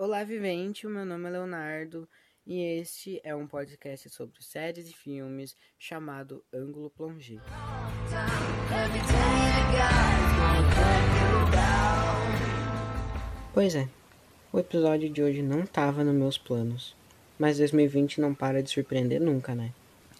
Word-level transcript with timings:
Olá, 0.00 0.22
vivente! 0.22 0.86
O 0.86 0.90
meu 0.90 1.04
nome 1.04 1.26
é 1.26 1.30
Leonardo 1.32 2.08
e 2.46 2.62
este 2.62 3.20
é 3.24 3.34
um 3.34 3.48
podcast 3.48 4.08
sobre 4.10 4.40
séries 4.40 4.88
e 4.88 4.92
filmes 4.92 5.56
chamado 5.76 6.40
Ângulo 6.54 6.88
Plongé. 6.88 7.38
Pois 13.52 13.74
é, 13.74 13.88
o 14.52 14.60
episódio 14.60 15.10
de 15.10 15.20
hoje 15.20 15.42
não 15.42 15.64
estava 15.64 16.04
nos 16.04 16.14
meus 16.14 16.38
planos, 16.38 16.94
mas 17.36 17.58
2020 17.58 18.20
não 18.20 18.32
para 18.32 18.62
de 18.62 18.70
surpreender 18.70 19.20
nunca, 19.20 19.52
né? 19.52 19.72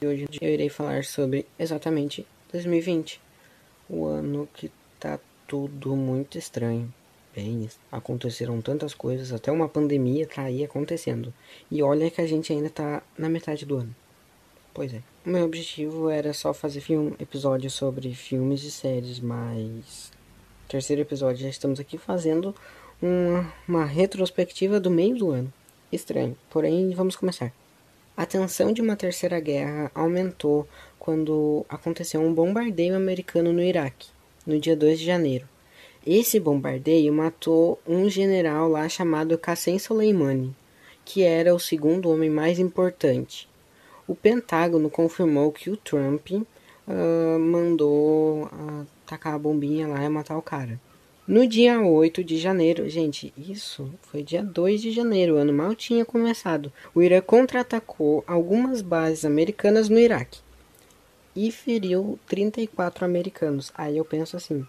E 0.02 0.06
hoje 0.08 0.26
eu 0.40 0.52
irei 0.52 0.68
falar 0.68 1.04
sobre 1.04 1.46
exatamente 1.56 2.26
2020, 2.50 3.20
o 3.88 4.06
ano 4.06 4.48
que 4.52 4.72
tá 4.98 5.20
tudo 5.46 5.94
muito 5.94 6.36
estranho 6.36 6.92
aconteceram 7.90 8.60
tantas 8.60 8.94
coisas, 8.94 9.32
até 9.32 9.50
uma 9.52 9.68
pandemia 9.68 10.26
tá 10.26 10.42
aí 10.42 10.64
acontecendo. 10.64 11.32
E 11.70 11.82
olha 11.82 12.10
que 12.10 12.20
a 12.20 12.26
gente 12.26 12.52
ainda 12.52 12.70
tá 12.70 13.02
na 13.16 13.28
metade 13.28 13.64
do 13.64 13.76
ano. 13.76 13.94
Pois 14.74 14.92
é. 14.92 15.02
O 15.24 15.30
meu 15.30 15.44
objetivo 15.44 16.08
era 16.08 16.32
só 16.32 16.54
fazer 16.54 16.82
um 16.90 17.14
episódio 17.18 17.70
sobre 17.70 18.14
filmes 18.14 18.62
e 18.62 18.70
séries, 18.70 19.20
mas. 19.20 20.10
Terceiro 20.68 21.02
episódio, 21.02 21.42
já 21.42 21.48
estamos 21.48 21.80
aqui 21.80 21.96
fazendo 21.96 22.54
uma, 23.00 23.52
uma 23.66 23.84
retrospectiva 23.84 24.78
do 24.78 24.90
meio 24.90 25.16
do 25.16 25.30
ano. 25.30 25.52
Estranho, 25.90 26.36
porém 26.50 26.90
vamos 26.90 27.16
começar. 27.16 27.52
A 28.16 28.26
tensão 28.26 28.72
de 28.72 28.82
uma 28.82 28.96
terceira 28.96 29.40
guerra 29.40 29.90
aumentou 29.94 30.68
quando 30.98 31.64
aconteceu 31.68 32.20
um 32.20 32.34
bombardeio 32.34 32.94
americano 32.94 33.52
no 33.52 33.62
Iraque, 33.62 34.08
no 34.46 34.58
dia 34.60 34.76
2 34.76 34.98
de 34.98 35.06
janeiro. 35.06 35.48
Esse 36.10 36.40
bombardeio 36.40 37.12
matou 37.12 37.78
um 37.86 38.08
general 38.08 38.66
lá 38.66 38.88
chamado 38.88 39.36
Qassem 39.36 39.78
Soleimani, 39.78 40.56
que 41.04 41.22
era 41.22 41.54
o 41.54 41.60
segundo 41.60 42.08
homem 42.08 42.30
mais 42.30 42.58
importante. 42.58 43.46
O 44.06 44.14
Pentágono 44.14 44.88
confirmou 44.88 45.52
que 45.52 45.68
o 45.68 45.76
Trump 45.76 46.30
uh, 46.30 47.38
mandou 47.38 48.48
atacar 49.04 49.34
a 49.34 49.38
bombinha 49.38 49.86
lá 49.86 50.02
e 50.02 50.08
matar 50.08 50.38
o 50.38 50.42
cara. 50.42 50.80
No 51.26 51.46
dia 51.46 51.78
8 51.78 52.24
de 52.24 52.38
janeiro, 52.38 52.88
gente, 52.88 53.30
isso 53.36 53.92
foi 54.00 54.22
dia 54.22 54.42
2 54.42 54.80
de 54.80 54.90
janeiro, 54.92 55.34
o 55.34 55.36
ano 55.36 55.52
mal 55.52 55.74
tinha 55.74 56.06
começado. 56.06 56.72
O 56.94 57.02
Irã 57.02 57.20
contra-atacou 57.20 58.24
algumas 58.26 58.80
bases 58.80 59.26
americanas 59.26 59.90
no 59.90 59.98
Iraque 59.98 60.40
e 61.36 61.52
feriu 61.52 62.18
34 62.26 63.04
americanos. 63.04 63.70
Aí 63.76 63.98
eu 63.98 64.06
penso 64.06 64.38
assim: 64.38 64.66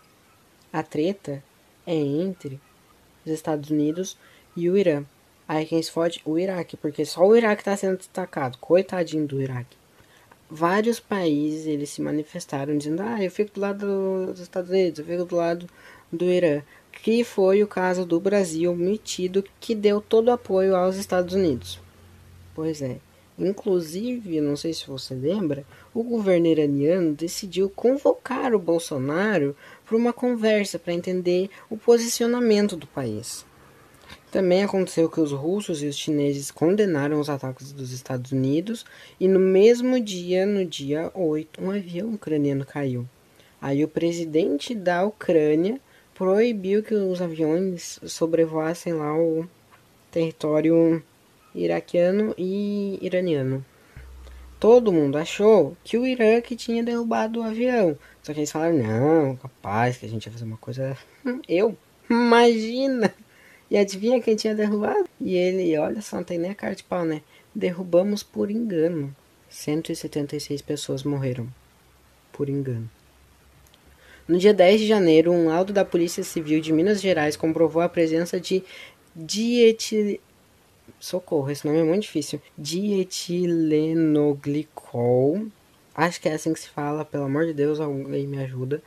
a 0.71 0.83
treta 0.83 1.43
é 1.85 1.95
entre 1.95 2.59
os 3.25 3.31
Estados 3.31 3.69
Unidos 3.69 4.17
e 4.55 4.69
o 4.69 4.77
Irã. 4.77 5.03
Aí 5.47 5.65
quem 5.65 5.81
se 5.81 5.91
fode? 5.91 6.21
O 6.25 6.37
Iraque, 6.37 6.77
porque 6.77 7.03
só 7.03 7.25
o 7.25 7.35
Iraque 7.35 7.61
está 7.61 7.75
sendo 7.75 7.97
destacado. 7.97 8.57
Coitadinho 8.59 9.25
do 9.25 9.41
Iraque. 9.41 9.75
Vários 10.47 10.99
países 10.99 11.65
eles 11.65 11.89
se 11.89 12.01
manifestaram 12.01 12.77
dizendo: 12.77 13.01
Ah, 13.01 13.23
eu 13.23 13.31
fico 13.31 13.53
do 13.53 13.61
lado 13.61 14.27
dos 14.27 14.39
Estados 14.39 14.69
Unidos, 14.69 14.99
eu 14.99 15.05
fico 15.05 15.25
do 15.25 15.35
lado 15.35 15.67
do 16.11 16.25
Irã. 16.25 16.61
Que 16.91 17.23
foi 17.23 17.63
o 17.63 17.67
caso 17.67 18.05
do 18.05 18.19
Brasil 18.19 18.75
metido 18.75 19.43
que 19.59 19.73
deu 19.73 20.01
todo 20.01 20.31
apoio 20.31 20.75
aos 20.75 20.97
Estados 20.97 21.33
Unidos. 21.33 21.79
Pois 22.53 22.81
é. 22.81 22.97
Inclusive, 23.39 24.41
não 24.41 24.57
sei 24.57 24.73
se 24.73 24.85
você 24.85 25.13
lembra, 25.13 25.63
o 25.93 26.03
governo 26.03 26.47
iraniano 26.47 27.13
decidiu 27.13 27.69
convocar 27.69 28.53
o 28.53 28.59
Bolsonaro 28.59 29.55
para 29.89 29.97
uma 29.97 30.13
conversa 30.13 30.77
para 30.77 30.93
entender 30.93 31.49
o 31.67 31.75
posicionamento 31.75 32.77
do 32.77 32.85
país. 32.85 33.43
Também 34.31 34.63
aconteceu 34.63 35.09
que 35.09 35.19
os 35.19 35.31
russos 35.31 35.81
e 35.81 35.87
os 35.87 35.97
chineses 35.97 36.51
condenaram 36.51 37.19
os 37.19 37.27
ataques 37.27 37.71
dos 37.71 37.91
Estados 37.91 38.31
Unidos 38.31 38.85
e 39.19 39.27
no 39.27 39.39
mesmo 39.39 39.99
dia, 39.99 40.45
no 40.45 40.63
dia 40.63 41.09
8, 41.15 41.59
um 41.59 41.71
avião 41.71 42.13
ucraniano 42.13 42.63
caiu. 42.63 43.09
Aí 43.59 43.83
o 43.83 43.87
presidente 43.87 44.75
da 44.75 45.03
Ucrânia 45.03 45.81
proibiu 46.13 46.83
que 46.83 46.93
os 46.93 47.19
aviões 47.19 47.99
sobrevoassem 48.05 48.93
lá 48.93 49.17
o 49.17 49.49
território 50.11 51.03
iraquiano 51.55 52.35
e 52.37 52.99
iraniano. 53.01 53.65
Todo 54.59 54.91
mundo 54.91 55.17
achou 55.17 55.77
que 55.83 55.97
o 55.97 56.05
Irã 56.05 56.41
que 56.41 56.55
tinha 56.55 56.83
derrubado 56.83 57.39
o 57.39 57.43
avião. 57.43 57.97
Só 58.21 58.33
que 58.33 58.41
eles 58.41 58.51
falaram, 58.51 58.77
não, 58.77 59.35
capaz 59.37 59.97
que 59.97 60.05
a 60.05 60.09
gente 60.09 60.25
ia 60.25 60.31
fazer 60.31 60.43
uma 60.43 60.57
coisa. 60.57 60.97
Hum, 61.25 61.39
eu? 61.47 61.77
Imagina! 62.09 63.13
E 63.71 63.77
adivinha 63.77 64.21
quem 64.21 64.35
tinha 64.35 64.53
derrubado? 64.53 65.07
E 65.21 65.35
ele, 65.35 65.77
olha 65.77 66.01
só, 66.01 66.17
não 66.17 66.23
tem 66.23 66.37
nem 66.37 66.51
a 66.51 66.55
cara 66.55 66.75
de 66.75 66.83
pau, 66.83 67.05
né? 67.05 67.21
Derrubamos 67.55 68.21
por 68.21 68.51
engano. 68.51 69.15
176 69.49 70.61
pessoas 70.61 71.03
morreram. 71.03 71.47
Por 72.33 72.49
engano. 72.49 72.89
No 74.27 74.37
dia 74.37 74.53
10 74.53 74.81
de 74.81 74.87
janeiro, 74.87 75.31
um 75.31 75.47
laudo 75.47 75.71
da 75.71 75.85
Polícia 75.85 76.23
Civil 76.23 76.59
de 76.59 76.73
Minas 76.73 77.01
Gerais 77.01 77.37
comprovou 77.37 77.81
a 77.81 77.89
presença 77.89 78.39
de 78.39 78.63
dietil 79.15 80.19
Socorro, 80.99 81.49
esse 81.49 81.65
nome 81.65 81.79
é 81.79 81.83
muito 81.83 82.03
difícil. 82.03 82.41
Dietilenoglicol. 82.57 85.47
Acho 85.95 86.19
que 86.19 86.27
é 86.27 86.33
assim 86.33 86.51
que 86.53 86.59
se 86.59 86.67
fala, 86.69 87.05
pelo 87.05 87.23
amor 87.23 87.45
de 87.45 87.53
Deus, 87.53 87.79
alguém 87.79 88.27
me 88.27 88.39
ajuda. 88.39 88.83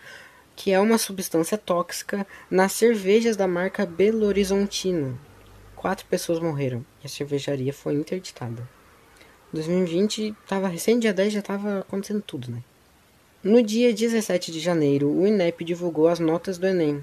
Que 0.54 0.72
é 0.72 0.78
uma 0.78 0.98
substância 0.98 1.56
tóxica 1.56 2.26
nas 2.50 2.72
cervejas 2.72 3.34
da 3.36 3.48
marca 3.48 3.86
Belo 3.86 4.26
Horizontino. 4.26 5.18
Quatro 5.74 6.04
pessoas 6.06 6.38
morreram 6.38 6.84
e 7.02 7.06
a 7.06 7.08
cervejaria 7.08 7.72
foi 7.72 7.94
interditada. 7.94 8.68
2020 9.52 10.34
tava 10.46 10.68
recém 10.68 10.98
dia 10.98 11.12
10 11.12 11.32
já 11.32 11.40
estava 11.40 11.80
acontecendo 11.80 12.22
tudo, 12.22 12.50
né? 12.50 12.62
No 13.42 13.62
dia 13.62 13.92
17 13.92 14.52
de 14.52 14.60
janeiro, 14.60 15.10
o 15.10 15.26
INEP 15.26 15.64
divulgou 15.64 16.06
as 16.06 16.20
notas 16.20 16.58
do 16.58 16.66
Enem. 16.66 17.02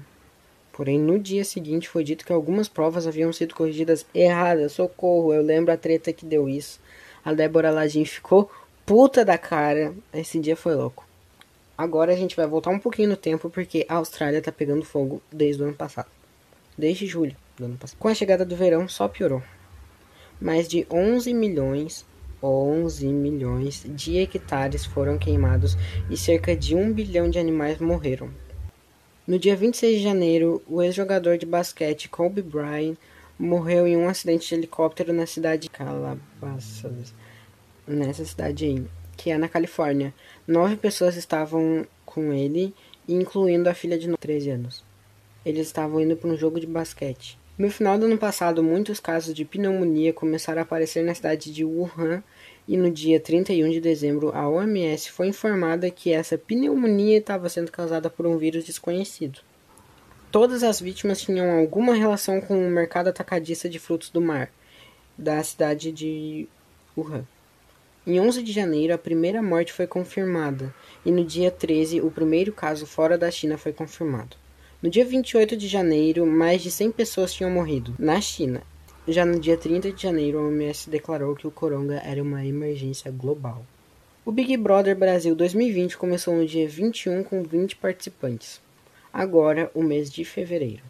Porém, 0.72 0.98
no 0.98 1.18
dia 1.18 1.44
seguinte 1.44 1.88
foi 1.88 2.04
dito 2.04 2.24
que 2.24 2.32
algumas 2.32 2.68
provas 2.68 3.06
haviam 3.06 3.32
sido 3.32 3.54
corrigidas 3.54 4.06
erradas. 4.14 4.72
Socorro, 4.72 5.34
eu 5.34 5.42
lembro 5.42 5.72
a 5.72 5.76
treta 5.76 6.12
que 6.12 6.24
deu 6.24 6.48
isso. 6.48 6.80
A 7.24 7.34
Débora 7.34 7.70
Ladin 7.70 8.04
ficou 8.04 8.50
puta 8.86 9.24
da 9.24 9.36
cara. 9.36 9.94
Esse 10.12 10.38
dia 10.38 10.56
foi 10.56 10.74
louco. 10.74 11.06
Agora 11.76 12.12
a 12.12 12.16
gente 12.16 12.36
vai 12.36 12.46
voltar 12.46 12.70
um 12.70 12.78
pouquinho 12.78 13.10
no 13.10 13.16
tempo 13.16 13.50
porque 13.50 13.84
a 13.88 13.96
Austrália 13.96 14.40
tá 14.40 14.52
pegando 14.52 14.84
fogo 14.84 15.20
desde 15.30 15.62
o 15.62 15.66
ano 15.66 15.74
passado. 15.74 16.08
Desde 16.76 17.06
julho 17.06 17.36
do 17.56 17.64
ano 17.64 17.76
passado. 17.76 17.98
Com 17.98 18.08
a 18.08 18.14
chegada 18.14 18.44
do 18.44 18.56
verão 18.56 18.88
só 18.88 19.08
piorou. 19.08 19.42
Mais 20.40 20.68
de 20.68 20.86
11 20.90 21.34
milhões 21.34 22.06
11 22.42 23.06
milhões 23.08 23.84
de 23.86 24.18
hectares 24.18 24.84
foram 24.84 25.18
queimados 25.18 25.76
e 26.08 26.16
cerca 26.16 26.56
de 26.56 26.74
1 26.74 26.92
bilhão 26.92 27.28
de 27.28 27.38
animais 27.38 27.78
morreram. 27.78 28.30
No 29.30 29.38
dia 29.38 29.54
26 29.54 29.98
de 29.98 30.02
janeiro, 30.02 30.60
o 30.66 30.82
ex-jogador 30.82 31.38
de 31.38 31.46
basquete 31.46 32.08
Kobe 32.08 32.42
Bryant 32.42 32.96
morreu 33.38 33.86
em 33.86 33.96
um 33.96 34.08
acidente 34.08 34.48
de 34.48 34.56
helicóptero 34.56 35.12
na 35.12 35.24
cidade 35.24 35.62
de 35.62 35.70
Calabasas, 35.70 37.14
nessa 37.86 38.24
cidade 38.24 38.64
aí, 38.64 38.84
que 39.16 39.30
é 39.30 39.38
na 39.38 39.48
Califórnia. 39.48 40.12
Nove 40.48 40.74
pessoas 40.74 41.14
estavam 41.14 41.86
com 42.04 42.32
ele, 42.32 42.74
incluindo 43.08 43.70
a 43.70 43.72
filha 43.72 43.96
de 43.96 44.12
13 44.16 44.50
anos. 44.50 44.84
Eles 45.46 45.68
estavam 45.68 46.00
indo 46.00 46.16
para 46.16 46.28
um 46.28 46.36
jogo 46.36 46.58
de 46.58 46.66
basquete. 46.66 47.38
No 47.56 47.70
final 47.70 47.96
do 47.96 48.06
ano 48.06 48.18
passado, 48.18 48.64
muitos 48.64 48.98
casos 48.98 49.32
de 49.32 49.44
pneumonia 49.44 50.12
começaram 50.12 50.58
a 50.58 50.62
aparecer 50.62 51.04
na 51.04 51.14
cidade 51.14 51.52
de 51.52 51.64
Wuhan 51.64 52.20
e 52.70 52.76
no 52.76 52.88
dia 52.88 53.18
31 53.18 53.68
de 53.68 53.80
dezembro 53.80 54.30
a 54.32 54.48
OMS 54.48 55.10
foi 55.10 55.26
informada 55.26 55.90
que 55.90 56.12
essa 56.12 56.38
pneumonia 56.38 57.18
estava 57.18 57.48
sendo 57.48 57.72
causada 57.72 58.08
por 58.08 58.28
um 58.28 58.38
vírus 58.38 58.62
desconhecido. 58.62 59.40
Todas 60.30 60.62
as 60.62 60.80
vítimas 60.80 61.20
tinham 61.20 61.58
alguma 61.58 61.96
relação 61.96 62.40
com 62.40 62.56
o 62.64 62.70
mercado 62.70 63.08
atacadista 63.08 63.68
de 63.68 63.80
frutos 63.80 64.08
do 64.10 64.20
mar 64.20 64.52
da 65.18 65.42
cidade 65.42 65.90
de 65.90 66.46
Wuhan. 66.96 67.26
Em 68.06 68.20
11 68.20 68.40
de 68.40 68.52
janeiro, 68.52 68.94
a 68.94 68.98
primeira 68.98 69.42
morte 69.42 69.72
foi 69.72 69.88
confirmada, 69.88 70.72
e 71.04 71.10
no 71.10 71.24
dia 71.24 71.50
13, 71.50 72.00
o 72.00 72.08
primeiro 72.08 72.52
caso 72.52 72.86
fora 72.86 73.18
da 73.18 73.32
China 73.32 73.58
foi 73.58 73.72
confirmado. 73.72 74.36
No 74.80 74.88
dia 74.88 75.04
28 75.04 75.56
de 75.56 75.66
janeiro, 75.66 76.24
mais 76.24 76.62
de 76.62 76.70
100 76.70 76.92
pessoas 76.92 77.34
tinham 77.34 77.50
morrido 77.50 77.96
na 77.98 78.20
China 78.20 78.62
já 79.12 79.24
no 79.24 79.40
dia 79.40 79.56
30 79.56 79.92
de 79.92 80.02
janeiro, 80.02 80.38
a 80.38 80.42
OMS 80.42 80.88
declarou 80.88 81.34
que 81.34 81.46
o 81.46 81.50
coronga 81.50 82.00
era 82.04 82.22
uma 82.22 82.44
emergência 82.44 83.10
global. 83.10 83.64
O 84.24 84.30
Big 84.30 84.56
Brother 84.56 84.96
Brasil 84.96 85.34
2020 85.34 85.96
começou 85.96 86.36
no 86.36 86.46
dia 86.46 86.68
21 86.68 87.24
com 87.24 87.42
20 87.42 87.76
participantes. 87.76 88.60
Agora, 89.12 89.70
o 89.74 89.82
mês 89.82 90.12
de 90.12 90.24
fevereiro. 90.24 90.82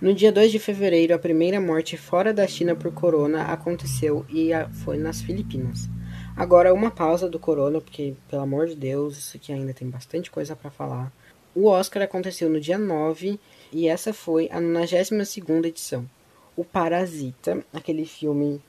No 0.00 0.12
dia 0.12 0.30
2 0.30 0.52
de 0.52 0.58
fevereiro, 0.58 1.14
a 1.14 1.18
primeira 1.18 1.60
morte 1.60 1.96
fora 1.96 2.32
da 2.32 2.46
China 2.46 2.76
por 2.76 2.92
corona 2.92 3.44
aconteceu 3.44 4.26
e 4.28 4.50
foi 4.84 4.98
nas 4.98 5.22
Filipinas. 5.22 5.88
Agora, 6.36 6.74
uma 6.74 6.90
pausa 6.90 7.30
do 7.30 7.38
corona, 7.38 7.80
porque, 7.80 8.14
pelo 8.28 8.42
amor 8.42 8.66
de 8.66 8.76
Deus, 8.76 9.16
isso 9.16 9.36
aqui 9.38 9.52
ainda 9.52 9.72
tem 9.72 9.88
bastante 9.88 10.30
coisa 10.30 10.54
para 10.54 10.70
falar. 10.70 11.10
O 11.54 11.66
Oscar 11.66 12.02
aconteceu 12.02 12.50
no 12.50 12.60
dia 12.60 12.76
9 12.76 13.40
e 13.72 13.88
essa 13.88 14.12
foi 14.12 14.50
a 14.52 14.60
92ª 14.60 15.64
edição. 15.64 16.06
O 16.56 16.64
Parasita, 16.64 17.64
aquele 17.72 18.06
filme 18.06 18.60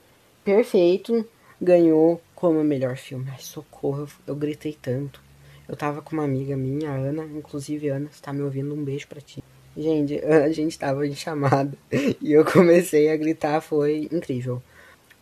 perfeito, 0.44 1.26
ganhou 1.60 2.20
como 2.34 2.62
melhor 2.62 2.96
filme. 2.96 3.26
Ai, 3.30 3.40
socorro, 3.40 4.08
eu, 4.26 4.36
gritei 4.36 4.76
tanto. 4.80 5.20
Eu 5.66 5.76
tava 5.76 6.02
com 6.02 6.14
uma 6.14 6.24
amiga 6.24 6.56
minha, 6.56 6.90
Ana, 6.90 7.24
inclusive 7.24 7.88
Ana, 7.88 8.08
você 8.10 8.22
tá 8.22 8.32
me 8.32 8.42
ouvindo, 8.42 8.74
um 8.74 8.84
beijo 8.84 9.08
pra 9.08 9.20
ti. 9.20 9.42
Gente, 9.76 10.18
a 10.24 10.50
gente 10.52 10.78
tava 10.78 11.06
em 11.06 11.14
chamada 11.14 11.76
e 12.20 12.32
eu 12.32 12.44
comecei 12.44 13.10
a 13.10 13.16
gritar, 13.16 13.60
foi 13.60 14.08
incrível. 14.12 14.62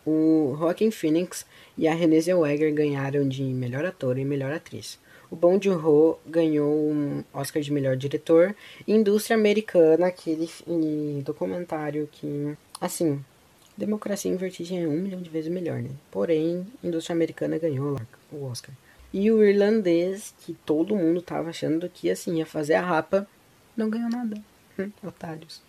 O 0.05 0.55
Joaquin 0.57 0.91
Phoenix 0.91 1.45
e 1.77 1.87
a 1.87 1.93
Renée 1.93 2.21
Zellweger 2.21 2.73
ganharam 2.73 3.27
de 3.27 3.43
melhor 3.43 3.85
ator 3.85 4.17
e 4.17 4.23
melhor 4.23 4.53
atriz. 4.53 4.99
O 5.29 5.35
Bong 5.35 5.63
Joon-ho 5.63 6.17
ganhou 6.25 6.73
um 6.73 7.23
Oscar 7.33 7.61
de 7.61 7.71
melhor 7.71 7.97
diretor. 7.97 8.55
Indústria 8.87 9.35
Americana, 9.35 10.07
aquele 10.07 10.49
documentário 11.23 12.07
que, 12.11 12.55
assim, 12.79 13.23
Democracia 13.77 14.31
em 14.31 14.37
Vertigem 14.37 14.83
é 14.83 14.87
um 14.87 14.99
milhão 14.99 15.21
de 15.21 15.29
vezes 15.29 15.51
melhor, 15.51 15.81
né? 15.81 15.91
Porém, 16.09 16.65
Indústria 16.83 17.13
Americana 17.13 17.59
ganhou 17.59 17.99
o 18.31 18.45
Oscar. 18.45 18.73
E 19.13 19.31
o 19.31 19.43
irlandês, 19.43 20.33
que 20.39 20.53
todo 20.65 20.95
mundo 20.95 21.21
tava 21.21 21.49
achando 21.49 21.89
que 21.89 22.09
assim 22.09 22.37
ia 22.37 22.45
fazer 22.45 22.73
a 22.73 22.81
rapa, 22.81 23.27
não 23.75 23.89
ganhou 23.89 24.09
nada. 24.09 24.41
Hum, 24.79 24.91
otários. 25.03 25.61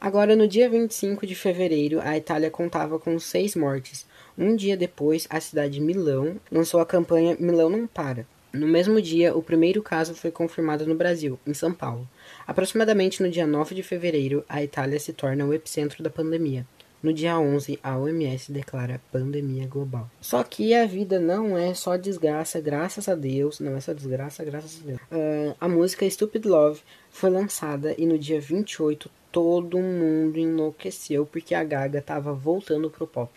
Agora, 0.00 0.36
no 0.36 0.46
dia 0.46 0.70
25 0.70 1.26
de 1.26 1.34
fevereiro, 1.34 2.00
a 2.00 2.16
Itália 2.16 2.50
contava 2.50 2.98
com 2.98 3.18
seis 3.18 3.56
mortes. 3.56 4.06
Um 4.38 4.54
dia 4.54 4.76
depois, 4.76 5.26
a 5.28 5.40
cidade 5.40 5.74
de 5.74 5.80
Milão 5.80 6.36
lançou 6.52 6.80
a 6.80 6.86
campanha 6.86 7.36
Milão 7.40 7.68
não 7.68 7.86
para. 7.86 8.24
No 8.52 8.66
mesmo 8.66 9.00
dia, 9.00 9.36
o 9.36 9.42
primeiro 9.42 9.82
caso 9.82 10.14
foi 10.14 10.30
confirmado 10.30 10.86
no 10.86 10.94
Brasil, 10.94 11.38
em 11.46 11.52
São 11.52 11.72
Paulo. 11.72 12.08
Aproximadamente 12.46 13.22
no 13.22 13.30
dia 13.30 13.46
9 13.46 13.74
de 13.74 13.82
fevereiro, 13.82 14.44
a 14.48 14.62
Itália 14.62 14.98
se 14.98 15.12
torna 15.12 15.44
o 15.44 15.52
epicentro 15.52 16.02
da 16.02 16.08
pandemia. 16.08 16.66
No 17.00 17.12
dia 17.12 17.38
11, 17.38 17.78
a 17.80 17.96
OMS 17.96 18.50
declara 18.50 19.00
pandemia 19.12 19.68
global. 19.68 20.10
Só 20.20 20.42
que 20.42 20.74
a 20.74 20.84
vida 20.84 21.20
não 21.20 21.56
é 21.56 21.72
só 21.72 21.96
desgraça, 21.96 22.60
graças 22.60 23.08
a 23.08 23.14
Deus. 23.14 23.60
Não 23.60 23.76
é 23.76 23.80
só 23.80 23.92
desgraça, 23.92 24.44
graças 24.44 24.80
a 24.82 24.86
Deus. 24.86 25.00
Uh, 25.02 25.54
a 25.60 25.68
música 25.68 26.08
Stupid 26.10 26.44
Love 26.44 26.80
foi 27.10 27.30
lançada 27.30 27.94
e 27.96 28.04
no 28.04 28.18
dia 28.18 28.40
28 28.40 29.08
todo 29.30 29.78
mundo 29.78 30.38
enlouqueceu 30.38 31.24
porque 31.24 31.54
a 31.54 31.62
Gaga 31.62 32.00
estava 32.00 32.32
voltando 32.32 32.90
pro 32.90 33.06
pop. 33.06 33.30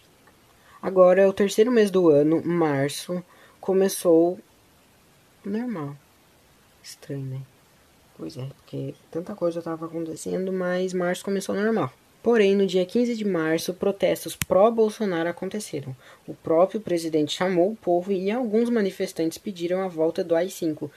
Agora 0.81 1.21
é 1.21 1.27
o 1.27 1.33
terceiro 1.33 1.71
mês 1.71 1.91
do 1.91 2.09
ano, 2.09 2.41
março, 2.43 3.23
começou 3.59 4.39
normal. 5.45 5.95
Estranho, 6.83 7.25
né? 7.25 7.41
Pois 8.17 8.37
é, 8.37 8.45
porque 8.57 8.93
tanta 9.09 9.33
coisa 9.33 9.59
estava 9.59 9.85
acontecendo, 9.85 10.51
mas 10.53 10.93
março 10.93 11.23
começou 11.23 11.55
normal. 11.55 11.91
Porém, 12.21 12.55
no 12.55 12.67
dia 12.67 12.85
15 12.85 13.15
de 13.15 13.25
março, 13.25 13.73
protestos 13.73 14.35
pró-Bolsonaro 14.35 15.27
aconteceram. 15.27 15.95
O 16.27 16.35
próprio 16.35 16.79
presidente 16.79 17.35
chamou 17.35 17.71
o 17.71 17.75
povo 17.75 18.11
e 18.11 18.29
alguns 18.29 18.69
manifestantes 18.69 19.39
pediram 19.39 19.81
a 19.81 19.87
volta 19.87 20.23
do 20.23 20.35
AI-5. 20.35 20.89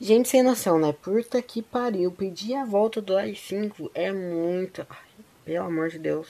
Gente 0.00 0.28
sem 0.28 0.42
noção, 0.42 0.76
né? 0.78 0.92
Puta 0.92 1.40
que 1.40 1.62
pariu. 1.62 2.10
Pedir 2.10 2.54
a 2.54 2.64
volta 2.64 3.00
do 3.00 3.16
AI-5 3.16 3.90
é 3.94 4.12
muito. 4.12 4.84
Ai, 4.90 5.24
pelo 5.44 5.66
amor 5.66 5.88
de 5.88 6.00
Deus. 6.00 6.28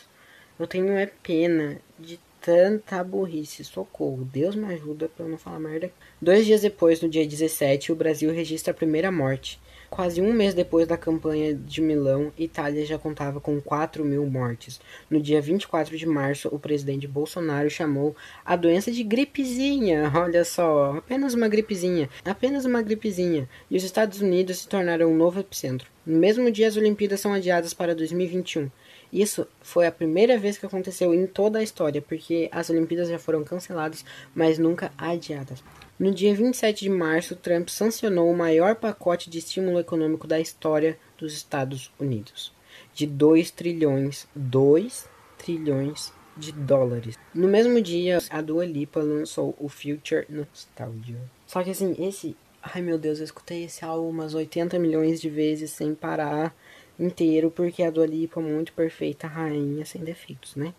Eu 0.58 0.66
tenho 0.66 0.92
é 0.92 1.06
pena 1.06 1.80
de 1.98 2.20
tanta 2.46 3.02
burrice. 3.02 3.64
Socorro. 3.64 4.24
Deus 4.24 4.54
me 4.54 4.72
ajuda 4.72 5.08
pra 5.08 5.26
eu 5.26 5.28
não 5.28 5.36
falar 5.36 5.58
merda. 5.58 5.90
Dois 6.22 6.46
dias 6.46 6.60
depois, 6.60 7.02
no 7.02 7.08
dia 7.08 7.26
17, 7.26 7.90
o 7.90 7.96
Brasil 7.96 8.32
registra 8.32 8.70
a 8.70 8.76
primeira 8.76 9.10
morte. 9.10 9.60
Quase 9.90 10.20
um 10.20 10.32
mês 10.32 10.54
depois 10.54 10.86
da 10.86 10.96
campanha 10.96 11.54
de 11.54 11.80
Milão, 11.80 12.32
Itália 12.38 12.86
já 12.86 12.98
contava 12.98 13.40
com 13.40 13.60
4 13.60 14.04
mil 14.04 14.24
mortes. 14.26 14.80
No 15.10 15.20
dia 15.20 15.40
24 15.40 15.96
de 15.96 16.06
março, 16.06 16.48
o 16.52 16.58
presidente 16.58 17.06
Bolsonaro 17.08 17.68
chamou 17.68 18.14
a 18.44 18.54
doença 18.54 18.92
de 18.92 19.02
gripezinha. 19.02 20.10
Olha 20.14 20.44
só, 20.44 20.98
apenas 20.98 21.34
uma 21.34 21.48
gripezinha, 21.48 22.08
apenas 22.24 22.64
uma 22.64 22.82
gripezinha. 22.82 23.48
E 23.68 23.76
os 23.76 23.82
Estados 23.82 24.20
Unidos 24.20 24.58
se 24.58 24.68
tornaram 24.68 25.10
um 25.10 25.16
novo 25.16 25.40
epicentro. 25.40 25.88
No 26.04 26.18
mesmo 26.18 26.50
dia, 26.50 26.68
as 26.68 26.76
Olimpíadas 26.76 27.20
são 27.20 27.32
adiadas 27.32 27.74
para 27.74 27.94
2021. 27.94 28.70
Isso 29.12 29.46
foi 29.60 29.86
a 29.86 29.92
primeira 29.92 30.38
vez 30.38 30.58
que 30.58 30.66
aconteceu 30.66 31.14
em 31.14 31.26
toda 31.26 31.58
a 31.58 31.62
história, 31.62 32.02
porque 32.02 32.48
as 32.52 32.70
Olimpíadas 32.70 33.08
já 33.08 33.18
foram 33.18 33.44
canceladas, 33.44 34.04
mas 34.34 34.58
nunca 34.58 34.92
adiadas. 34.98 35.62
No 35.98 36.12
dia 36.12 36.34
27 36.34 36.84
de 36.84 36.90
março, 36.90 37.36
Trump 37.36 37.68
sancionou 37.68 38.30
o 38.30 38.36
maior 38.36 38.74
pacote 38.74 39.30
de 39.30 39.38
estímulo 39.38 39.80
econômico 39.80 40.26
da 40.26 40.38
história 40.38 40.98
dos 41.16 41.32
Estados 41.32 41.90
Unidos, 41.98 42.52
de 42.92 43.06
2 43.06 43.50
trilhões, 43.50 44.26
2 44.34 45.08
trilhões 45.38 46.12
de 46.36 46.52
dólares. 46.52 47.18
No 47.34 47.48
mesmo 47.48 47.80
dia, 47.80 48.18
a 48.28 48.42
Dua 48.42 48.66
Lipa 48.66 49.00
lançou 49.00 49.56
o 49.58 49.68
Future 49.68 50.26
Nostalgia. 50.28 51.20
Só 51.46 51.62
que 51.62 51.70
assim, 51.70 51.96
esse, 51.98 52.36
ai 52.62 52.82
meu 52.82 52.98
Deus, 52.98 53.18
eu 53.18 53.24
escutei 53.24 53.64
esse 53.64 53.84
álbum 53.84 54.10
umas 54.10 54.34
80 54.34 54.78
milhões 54.78 55.20
de 55.20 55.30
vezes 55.30 55.70
sem 55.70 55.94
parar 55.94 56.54
inteiro, 56.98 57.50
porque 57.50 57.82
a 57.82 57.90
Dua 57.90 58.06
Lipa 58.06 58.40
é 58.40 58.42
muito 58.42 58.72
perfeita, 58.72 59.26
rainha 59.26 59.84
sem 59.84 60.02
defeitos, 60.02 60.56
né? 60.56 60.72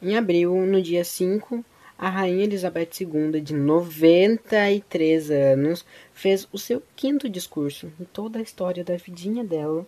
Em 0.00 0.16
abril, 0.16 0.54
no 0.64 0.80
dia 0.80 1.04
5, 1.04 1.64
a 1.98 2.08
rainha 2.08 2.44
Elizabeth 2.44 2.90
II, 3.00 3.40
de 3.40 3.52
93 3.52 5.30
anos, 5.30 5.84
fez 6.12 6.46
o 6.52 6.58
seu 6.58 6.80
quinto 6.94 7.28
discurso 7.28 7.90
em 8.00 8.04
toda 8.04 8.38
a 8.38 8.42
história 8.42 8.84
da 8.84 8.96
vidinha 8.96 9.42
dela. 9.42 9.84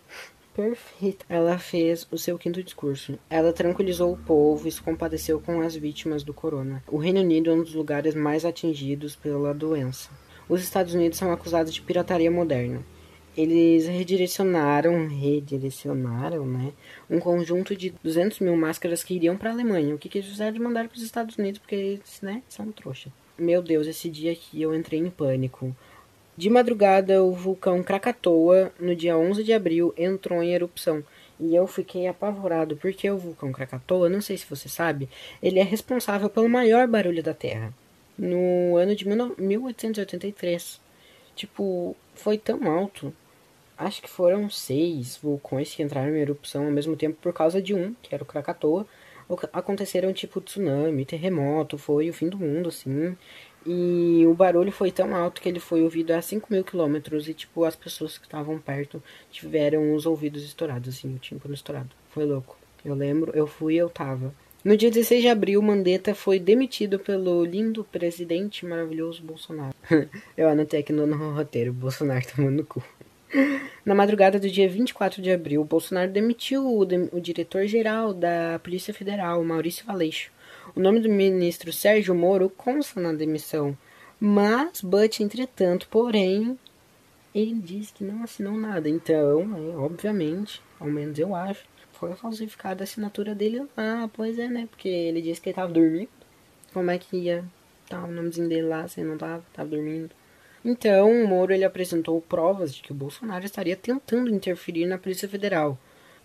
Perfeita. 0.53 1.25
Ela 1.29 1.57
fez 1.57 2.05
o 2.11 2.17
seu 2.17 2.37
quinto 2.37 2.61
discurso. 2.61 3.17
Ela 3.29 3.53
tranquilizou 3.53 4.11
o 4.11 4.17
povo 4.17 4.67
e 4.67 4.71
se 4.71 4.81
compadeceu 4.81 5.39
com 5.39 5.61
as 5.61 5.73
vítimas 5.73 6.23
do 6.23 6.33
corona. 6.33 6.83
O 6.89 6.97
Reino 6.97 7.21
Unido 7.21 7.49
é 7.49 7.53
um 7.53 7.63
dos 7.63 7.73
lugares 7.73 8.13
mais 8.13 8.43
atingidos 8.43 9.15
pela 9.15 9.53
doença. 9.53 10.09
Os 10.49 10.61
Estados 10.61 10.93
Unidos 10.93 11.17
são 11.17 11.31
acusados 11.31 11.73
de 11.73 11.81
pirataria 11.81 12.29
moderna 12.29 12.83
eles 13.35 13.87
redirecionaram, 13.87 15.07
redirecionaram, 15.07 16.45
né, 16.45 16.73
um 17.09 17.19
conjunto 17.19 17.75
de 17.75 17.91
200 18.03 18.39
mil 18.39 18.55
máscaras 18.55 19.03
que 19.03 19.13
iriam 19.13 19.37
para 19.37 19.49
a 19.49 19.53
Alemanha. 19.53 19.95
O 19.95 19.97
que, 19.97 20.09
que 20.09 20.17
eles 20.17 20.29
fizeram 20.29 20.51
de 20.51 20.59
mandar 20.59 20.87
para 20.87 20.97
os 20.97 21.03
Estados 21.03 21.37
Unidos, 21.37 21.59
porque 21.59 21.75
eles, 21.75 22.21
né, 22.21 22.43
são 22.49 22.71
trouxa. 22.71 23.11
Meu 23.37 23.61
Deus, 23.61 23.87
esse 23.87 24.09
dia 24.09 24.33
aqui 24.33 24.61
eu 24.61 24.75
entrei 24.75 24.99
em 24.99 25.09
pânico. 25.09 25.75
De 26.37 26.49
madrugada, 26.49 27.23
o 27.23 27.31
vulcão 27.31 27.81
Krakatoa, 27.83 28.71
no 28.79 28.95
dia 28.95 29.17
11 29.17 29.43
de 29.43 29.53
abril, 29.53 29.93
entrou 29.97 30.41
em 30.41 30.53
erupção. 30.53 31.03
E 31.39 31.55
eu 31.55 31.65
fiquei 31.67 32.07
apavorado, 32.07 32.75
porque 32.77 33.09
o 33.09 33.17
vulcão 33.17 33.51
Krakatoa, 33.51 34.09
não 34.09 34.21
sei 34.21 34.37
se 34.37 34.45
você 34.45 34.69
sabe, 34.69 35.09
ele 35.41 35.59
é 35.59 35.63
responsável 35.63 36.29
pelo 36.29 36.47
maior 36.47 36.87
barulho 36.87 37.23
da 37.23 37.33
Terra. 37.33 37.73
No 38.17 38.77
ano 38.77 38.95
de 38.95 39.07
1883. 39.07 40.79
Tipo, 41.35 41.95
foi 42.13 42.37
tão 42.37 42.71
alto 42.71 43.13
acho 43.81 44.01
que 44.01 44.09
foram 44.09 44.49
seis 44.49 45.17
vulcões 45.17 45.73
que 45.73 45.83
entraram 45.83 46.15
em 46.15 46.19
erupção 46.19 46.65
ao 46.65 46.71
mesmo 46.71 46.95
tempo 46.95 47.17
por 47.21 47.33
causa 47.33 47.61
de 47.61 47.73
um, 47.73 47.93
que 48.01 48.13
era 48.13 48.23
o 48.23 48.27
Krakatoa. 48.27 48.85
Aconteceram 49.53 50.11
tipo 50.11 50.41
tsunami, 50.41 51.05
terremoto, 51.05 51.77
foi 51.77 52.09
o 52.09 52.13
fim 52.13 52.27
do 52.29 52.37
mundo, 52.37 52.69
assim. 52.69 53.15
E 53.65 54.25
o 54.25 54.33
barulho 54.33 54.71
foi 54.71 54.91
tão 54.91 55.15
alto 55.15 55.41
que 55.41 55.47
ele 55.47 55.59
foi 55.59 55.83
ouvido 55.83 56.11
a 56.11 56.21
5 56.21 56.51
mil 56.51 56.63
quilômetros 56.63 57.29
e, 57.29 57.33
tipo, 57.33 57.63
as 57.63 57.75
pessoas 57.75 58.17
que 58.17 58.25
estavam 58.25 58.57
perto 58.59 59.01
tiveram 59.31 59.93
os 59.93 60.05
ouvidos 60.05 60.43
estourados, 60.43 60.95
assim, 60.95 61.13
o 61.13 61.19
tímpano 61.19 61.53
estourado. 61.53 61.89
Foi 62.09 62.25
louco. 62.25 62.57
Eu 62.83 62.95
lembro, 62.95 63.31
eu 63.35 63.45
fui 63.45 63.75
eu 63.75 63.89
tava. 63.89 64.33
No 64.63 64.75
dia 64.75 64.91
16 64.91 65.21
de 65.21 65.27
abril, 65.27 65.61
Mandetta 65.61 66.13
foi 66.13 66.39
demitido 66.39 66.99
pelo 66.99 67.43
lindo 67.45 67.83
presidente 67.83 68.65
maravilhoso 68.65 69.23
Bolsonaro. 69.23 69.75
eu 70.35 70.49
anotei 70.49 70.81
aqui 70.81 70.91
no, 70.91 71.07
no 71.07 71.33
roteiro, 71.33 71.71
Bolsonaro 71.71 72.25
tomando 72.35 72.65
cu. 72.65 72.83
Na 73.85 73.95
madrugada 73.95 74.39
do 74.39 74.49
dia 74.49 74.67
24 74.67 75.21
de 75.21 75.31
abril, 75.31 75.63
Bolsonaro 75.63 76.11
demitiu 76.11 76.65
o, 76.65 76.81
o 76.81 77.21
diretor-geral 77.21 78.13
da 78.13 78.59
Polícia 78.63 78.93
Federal, 78.93 79.43
Maurício 79.43 79.85
Aleixo. 79.87 80.31
O 80.75 80.79
nome 80.79 80.99
do 80.99 81.09
ministro 81.09 81.71
Sérgio 81.73 82.13
Moro 82.13 82.49
consta 82.49 82.99
na 82.99 83.13
demissão, 83.13 83.75
mas 84.19 84.81
Butch, 84.81 85.21
entretanto, 85.21 85.87
porém, 85.89 86.57
ele 87.33 87.55
disse 87.55 87.93
que 87.93 88.03
não 88.03 88.23
assinou 88.23 88.53
nada. 88.53 88.87
Então, 88.87 89.41
é, 89.57 89.75
obviamente, 89.77 90.61
ao 90.79 90.87
menos 90.87 91.17
eu 91.17 91.33
acho, 91.33 91.65
foi 91.93 92.13
falsificada 92.15 92.83
a 92.83 92.85
assinatura 92.85 93.33
dele 93.33 93.65
lá. 93.77 94.09
Pois 94.13 94.37
é, 94.37 94.47
né? 94.47 94.67
Porque 94.69 94.89
ele 94.89 95.21
disse 95.21 95.39
que 95.39 95.49
ele 95.49 95.55
tava 95.55 95.71
dormindo. 95.71 96.09
Como 96.73 96.89
é 96.91 96.97
que 96.97 97.17
ia 97.17 97.43
tá 97.87 98.03
o 98.03 98.11
nomezinho 98.11 98.47
dele 98.47 98.67
lá 98.67 98.87
se 98.87 99.01
ele 99.01 99.09
não 99.09 99.17
tava, 99.17 99.43
tava 99.53 99.69
dormindo? 99.69 100.09
Então, 100.63 101.09
o 101.09 101.27
Moro 101.27 101.51
ele 101.51 101.63
apresentou 101.63 102.21
provas 102.21 102.75
de 102.75 102.83
que 102.83 102.91
o 102.91 102.95
Bolsonaro 102.95 103.43
estaria 103.43 103.75
tentando 103.75 104.29
interferir 104.29 104.85
na 104.85 104.97
Polícia 104.97 105.27
Federal. 105.27 105.75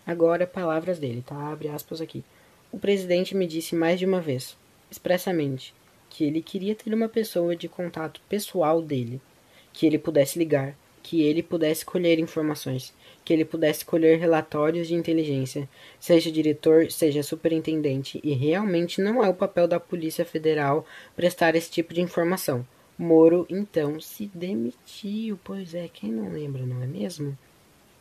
Agora, 0.06 0.46
palavras 0.46 0.98
dele, 0.98 1.24
tá? 1.26 1.34
Abre 1.50 1.68
aspas 1.68 2.02
aqui. 2.02 2.22
O 2.70 2.78
presidente 2.78 3.34
me 3.34 3.46
disse 3.46 3.74
mais 3.74 3.98
de 3.98 4.04
uma 4.04 4.20
vez, 4.20 4.54
expressamente, 4.90 5.74
que 6.10 6.22
ele 6.24 6.42
queria 6.42 6.74
ter 6.74 6.92
uma 6.92 7.08
pessoa 7.08 7.56
de 7.56 7.66
contato 7.66 8.20
pessoal 8.28 8.82
dele, 8.82 9.22
que 9.72 9.86
ele 9.86 9.98
pudesse 9.98 10.38
ligar, 10.38 10.76
que 11.02 11.22
ele 11.22 11.42
pudesse 11.42 11.84
colher 11.84 12.18
informações, 12.18 12.92
que 13.24 13.32
ele 13.32 13.44
pudesse 13.44 13.86
colher 13.86 14.18
relatórios 14.18 14.88
de 14.88 14.94
inteligência, 14.94 15.66
seja 15.98 16.30
diretor, 16.30 16.90
seja 16.90 17.22
superintendente, 17.22 18.20
e 18.22 18.34
realmente 18.34 19.00
não 19.00 19.24
é 19.24 19.28
o 19.30 19.34
papel 19.34 19.66
da 19.66 19.80
Polícia 19.80 20.26
Federal 20.26 20.84
prestar 21.14 21.54
esse 21.54 21.70
tipo 21.70 21.94
de 21.94 22.02
informação. 22.02 22.66
Moro 22.98 23.46
então 23.50 24.00
se 24.00 24.30
demitiu, 24.34 25.38
pois 25.44 25.74
é, 25.74 25.88
quem 25.88 26.10
não 26.10 26.30
lembra, 26.32 26.64
não 26.64 26.82
é 26.82 26.86
mesmo? 26.86 27.36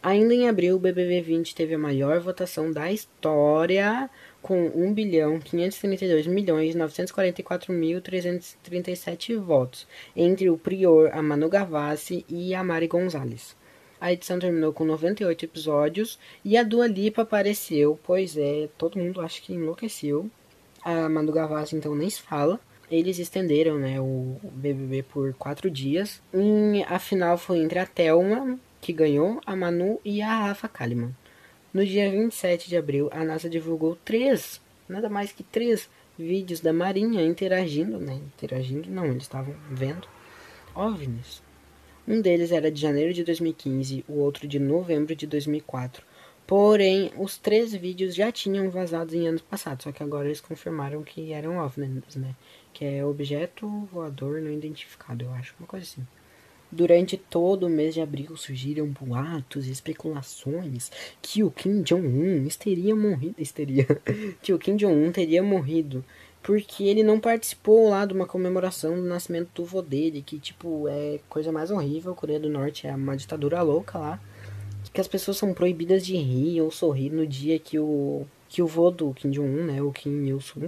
Ainda 0.02 0.36
em 0.36 0.48
abril, 0.48 0.76
o 0.76 0.80
BBB 0.80 1.20
20 1.22 1.56
teve 1.56 1.74
a 1.74 1.80
maior 1.80 2.20
votação 2.20 2.72
da 2.72 2.92
história, 2.92 4.08
com 4.40 4.68
1 4.68 4.94
bilhão 4.94 5.40
532 5.40 6.28
milhões 6.28 6.76
944 6.76 7.74
mil 7.74 8.00
337 8.00 9.36
votos, 9.36 9.88
entre 10.16 10.48
o 10.48 10.60
Prior, 10.60 11.10
a 11.12 11.24
Manu 11.24 11.50
Gavassi 11.50 12.24
e 12.30 12.54
a 12.54 12.64
Mari 12.64 12.88
Gonzalez. 12.88 13.56
A 14.00 14.14
edição 14.14 14.38
terminou 14.38 14.72
com 14.72 14.86
98 14.86 15.46
episódios 15.46 16.20
e 16.44 16.56
a 16.56 16.62
Dua 16.62 16.86
Lipa 16.86 17.24
apareceu, 17.24 18.00
pois 18.04 18.38
é, 18.38 18.70
todo 18.78 19.00
mundo 19.00 19.22
acha 19.22 19.42
que 19.42 19.54
enlouqueceu. 19.54 20.30
A 20.84 21.10
Manu 21.10 21.32
Gavassi 21.32 21.76
então 21.76 21.96
nem 21.96 22.10
se 22.12 22.22
fala. 22.22 22.60
Eles 22.90 23.18
estenderam 23.18 23.78
né, 23.78 24.00
o 24.00 24.38
BBB 24.44 25.04
por 25.04 25.34
quatro 25.34 25.70
dias. 25.70 26.22
E 26.34 26.84
a 26.88 27.00
final 27.00 27.38
foi 27.38 27.60
entre 27.60 27.80
a 27.80 27.86
Thelma, 27.86 28.60
que 28.80 28.94
ganhou, 28.94 29.42
a 29.46 29.56
Manu 29.56 30.00
e 30.06 30.22
a 30.22 30.48
Rafa 30.48 30.68
Kalimann. 30.68 31.16
No 31.74 31.86
dia 31.86 32.10
27 32.10 32.70
de 32.70 32.78
abril, 32.78 33.10
a 33.12 33.24
NASA 33.24 33.50
divulgou 33.50 33.98
três, 34.06 34.62
nada 34.88 35.10
mais 35.10 35.32
que 35.32 35.44
três 35.44 35.90
vídeos 36.18 36.62
da 36.62 36.72
Marinha 36.72 37.22
interagindo, 37.22 38.00
né? 38.00 38.14
Interagindo, 38.14 38.90
não, 38.90 39.06
eles 39.06 39.24
estavam 39.24 39.56
vendo 39.70 40.08
OVNIs. 40.74 41.44
Um 42.08 42.22
deles 42.22 42.52
era 42.52 42.72
de 42.72 42.80
janeiro 42.80 43.14
de 43.14 43.24
2015, 43.24 44.06
o 44.08 44.20
outro 44.20 44.48
de 44.48 44.60
novembro 44.60 45.16
de 45.16 45.26
2004. 45.26 46.06
Porém, 46.48 47.12
os 47.18 47.38
três 47.38 47.74
vídeos 47.74 48.14
já 48.14 48.32
tinham 48.32 48.70
vazado 48.70 49.16
em 49.16 49.28
anos 49.28 49.42
passados, 49.42 49.84
só 49.84 49.92
que 49.92 50.04
agora 50.04 50.28
eles 50.28 50.42
confirmaram 50.42 51.02
que 51.04 51.34
eram 51.34 51.58
OVNIs, 51.58 52.16
né? 52.16 52.36
Que 52.72 52.86
é 52.86 53.06
objeto 53.06 53.68
voador 53.92 54.42
não 54.42 54.52
identificado, 54.52 55.26
eu 55.26 55.32
acho, 55.32 55.56
uma 55.60 55.68
coisa 55.68 55.84
assim. 55.84 56.06
Durante 56.72 57.18
todo 57.18 57.68
o 57.68 57.70
mês 57.70 57.94
de 57.94 58.02
abril 58.02 58.36
surgiram 58.36 58.88
boatos 58.88 59.68
e 59.68 59.72
especulações 59.72 60.92
que 61.22 61.44
o 61.44 61.50
Kim 61.50 61.82
Jong-un 61.82 62.48
teria 62.60 62.96
morrido, 62.96 63.36
teria, 63.54 63.86
que 64.42 64.54
o 64.54 64.60
Kim 64.60 64.76
Jong-un 64.76 65.12
teria 65.12 65.42
morrido 65.42 66.04
porque 66.44 66.84
ele 66.84 67.02
não 67.02 67.20
participou 67.20 67.90
lá 67.90 68.06
de 68.06 68.14
uma 68.14 68.28
comemoração 68.28 68.96
do 68.96 69.02
nascimento 69.02 69.50
do 69.56 69.66
vô 69.66 69.82
dele, 69.82 70.22
que 70.22 70.38
tipo 70.38 70.88
é 70.88 71.20
coisa 71.28 71.52
mais 71.52 71.72
horrível, 71.72 72.12
a 72.12 72.16
Coreia 72.16 72.40
do 72.40 72.50
Norte 72.50 72.86
é 72.86 72.94
uma 72.94 73.18
ditadura 73.18 73.64
louca 73.64 73.98
lá, 73.98 74.22
que 74.96 75.02
as 75.02 75.08
pessoas 75.08 75.38
são 75.38 75.54
proibidas 75.54 76.06
de 76.06 76.16
rir 76.16 76.62
ou 76.62 76.72
sorrir 76.72 77.12
no 77.12 77.28
dia 77.28 77.60
que 77.60 77.78
o 77.78 78.26
que 78.48 78.62
o 78.62 78.68
vô 78.68 78.90
do 78.90 79.14
Kim 79.14 79.30
Jong-un, 79.30 79.66
né, 79.66 79.82
o 79.82 79.92
Kim 79.92 80.26
Il-sung, 80.26 80.68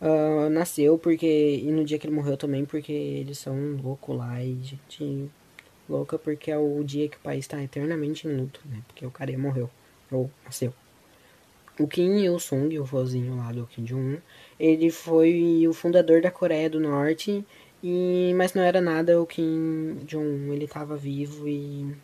uh, 0.00 0.50
nasceu, 0.50 0.98
porque 0.98 1.60
e 1.62 1.70
no 1.70 1.84
dia 1.84 1.98
que 1.98 2.06
ele 2.06 2.14
morreu 2.14 2.36
também, 2.36 2.64
porque 2.64 2.92
eles 2.92 3.38
são 3.38 3.54
loucos 3.82 4.16
lá 4.16 4.42
e 4.42 4.58
gente 4.62 5.30
louca 5.88 6.18
porque 6.18 6.50
é 6.50 6.58
o 6.58 6.82
dia 6.82 7.08
que 7.08 7.16
o 7.16 7.20
país 7.20 7.44
está 7.44 7.62
eternamente 7.62 8.26
em 8.26 8.36
luto, 8.36 8.60
né? 8.66 8.82
Porque 8.88 9.06
o 9.06 9.10
cara 9.10 9.36
morreu, 9.38 9.70
ou 10.10 10.28
nasceu. 10.44 10.74
O 11.78 11.86
Kim 11.86 12.16
Il-sung, 12.18 12.76
o 12.80 12.84
vozinho 12.84 13.36
lá 13.36 13.52
do 13.52 13.66
Kim 13.66 13.84
Jong-un, 13.84 14.18
ele 14.58 14.90
foi 14.90 15.64
o 15.68 15.72
fundador 15.72 16.20
da 16.20 16.30
Coreia 16.32 16.68
do 16.68 16.80
Norte, 16.80 17.44
e 17.82 18.32
mas 18.34 18.54
não 18.54 18.62
era 18.62 18.80
nada 18.80 19.22
o 19.22 19.26
Kim 19.26 19.98
Jong-un, 20.04 20.52
ele 20.52 20.64
estava 20.64 20.96
vivo 20.96 21.46
e 21.48 21.94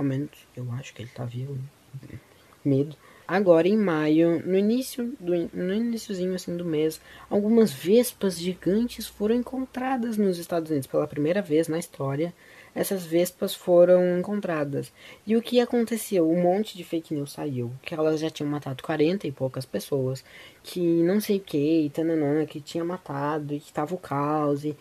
ao 0.00 0.04
menos 0.04 0.30
eu 0.56 0.66
acho 0.72 0.94
que 0.94 1.02
ele 1.02 1.08
está 1.08 1.24
vivo. 1.24 1.54
Né? 1.54 2.18
Medo. 2.64 2.96
Agora 3.28 3.68
em 3.68 3.76
maio, 3.76 4.42
no 4.44 4.56
início 4.56 5.14
do 5.20 5.32
no 5.54 5.72
iníciozinho 5.74 6.34
assim 6.34 6.56
do 6.56 6.64
mês, 6.64 7.00
algumas 7.28 7.72
vespas 7.72 8.38
gigantes 8.38 9.06
foram 9.06 9.36
encontradas 9.36 10.16
nos 10.16 10.38
Estados 10.38 10.70
Unidos 10.70 10.88
pela 10.88 11.06
primeira 11.06 11.40
vez 11.40 11.68
na 11.68 11.78
história 11.78 12.34
essas 12.74 13.04
vespas 13.04 13.54
foram 13.54 14.18
encontradas. 14.18 14.92
E 15.26 15.36
o 15.36 15.42
que 15.42 15.60
aconteceu? 15.60 16.30
Um 16.30 16.40
monte 16.40 16.76
de 16.76 16.84
fake 16.84 17.14
news 17.14 17.32
saiu, 17.32 17.72
que 17.82 17.94
elas 17.94 18.20
já 18.20 18.30
tinham 18.30 18.48
matado 18.48 18.82
40 18.82 19.26
e 19.26 19.32
poucas 19.32 19.66
pessoas, 19.66 20.24
que 20.62 20.80
não 20.80 21.20
sei 21.20 21.40
que, 21.40 21.90
tananã, 21.92 22.46
que 22.46 22.60
tinha 22.60 22.84
matado, 22.84 23.54
e 23.54 23.60
que 23.60 23.72
tava 23.72 23.94
o 23.94 23.98
caos. 23.98 24.64
E... 24.64 24.76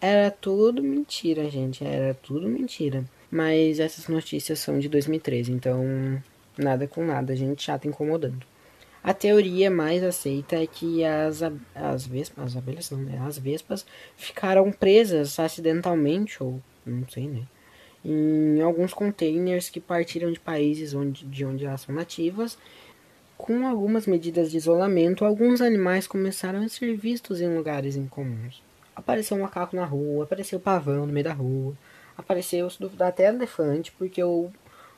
Era 0.00 0.30
tudo 0.30 0.82
mentira, 0.82 1.48
gente, 1.50 1.84
era 1.84 2.14
tudo 2.14 2.48
mentira. 2.48 3.04
Mas 3.34 3.80
essas 3.80 4.06
notícias 4.06 4.60
são 4.60 4.78
de 4.78 4.88
2013, 4.88 5.50
então 5.50 6.22
nada 6.56 6.86
com 6.86 7.04
nada, 7.04 7.32
a 7.32 7.36
gente 7.36 7.66
já 7.66 7.76
tá 7.76 7.88
incomodando. 7.88 8.46
A 9.02 9.12
teoria 9.12 9.72
mais 9.72 10.04
aceita 10.04 10.54
é 10.54 10.68
que 10.68 11.04
as, 11.04 11.42
as 11.74 12.06
vespas, 12.06 12.44
as 12.44 12.56
abelhas 12.56 12.92
não, 12.92 13.00
né? 13.00 13.20
As 13.26 13.36
vespas 13.36 13.84
ficaram 14.16 14.70
presas 14.70 15.36
acidentalmente 15.40 16.40
ou 16.40 16.62
não 16.86 17.08
sei, 17.08 17.26
né? 17.26 17.42
Em 18.04 18.60
alguns 18.60 18.94
containers 18.94 19.68
que 19.68 19.80
partiram 19.80 20.30
de 20.30 20.38
países 20.38 20.94
onde, 20.94 21.26
de 21.26 21.44
onde 21.44 21.66
elas 21.66 21.80
são 21.80 21.92
nativas. 21.92 22.56
Com 23.36 23.66
algumas 23.66 24.06
medidas 24.06 24.52
de 24.52 24.58
isolamento, 24.58 25.24
alguns 25.24 25.60
animais 25.60 26.06
começaram 26.06 26.62
a 26.62 26.68
ser 26.68 26.94
vistos 26.96 27.40
em 27.40 27.52
lugares 27.52 27.96
incomuns. 27.96 28.62
Apareceu 28.94 29.36
um 29.36 29.40
macaco 29.40 29.74
na 29.74 29.84
rua, 29.84 30.22
apareceu 30.22 30.60
pavão 30.60 31.04
no 31.04 31.12
meio 31.12 31.24
da 31.24 31.32
rua, 31.32 31.74
apareceu, 32.16 32.68
duvidar, 32.78 33.08
até 33.08 33.28
elefante, 33.28 33.92
porque 33.92 34.22
o, 34.22 34.50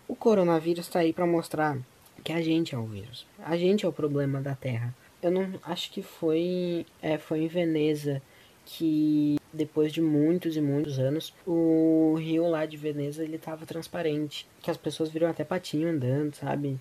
o 0.07 0.15
coronavírus 0.17 0.87
está 0.87 1.01
aí 1.01 1.13
para 1.13 1.27
mostrar 1.27 1.79
que 2.23 2.33
a 2.33 2.43
gente 2.43 2.75
é 2.75 2.79
o 2.79 2.85
vírus. 2.85 3.27
A 3.45 3.57
gente 3.57 3.85
é 3.85 3.89
o 3.89 3.93
problema 3.93 4.41
da 4.41 4.55
Terra. 4.55 4.95
Eu 5.23 5.31
não 5.31 5.55
acho 5.63 5.91
que 5.91 6.03
foi, 6.03 6.87
é, 7.01 7.19
foi 7.19 7.41
em 7.41 7.49
Veneza 7.49 8.23
que 8.65 9.37
depois 9.53 9.93
de 9.93 10.03
muitos 10.03 10.57
e 10.57 10.61
muitos 10.61 10.99
anos, 10.99 11.33
o 11.47 12.17
rio 12.19 12.49
lá 12.49 12.67
de 12.67 12.77
Veneza 12.77 13.23
ele 13.23 13.39
tava 13.39 13.65
transparente, 13.65 14.47
que 14.61 14.71
as 14.71 14.77
pessoas 14.77 15.09
viram 15.09 15.29
até 15.29 15.45
patinho 15.45 15.89
andando, 15.89 16.35
sabe? 16.35 16.79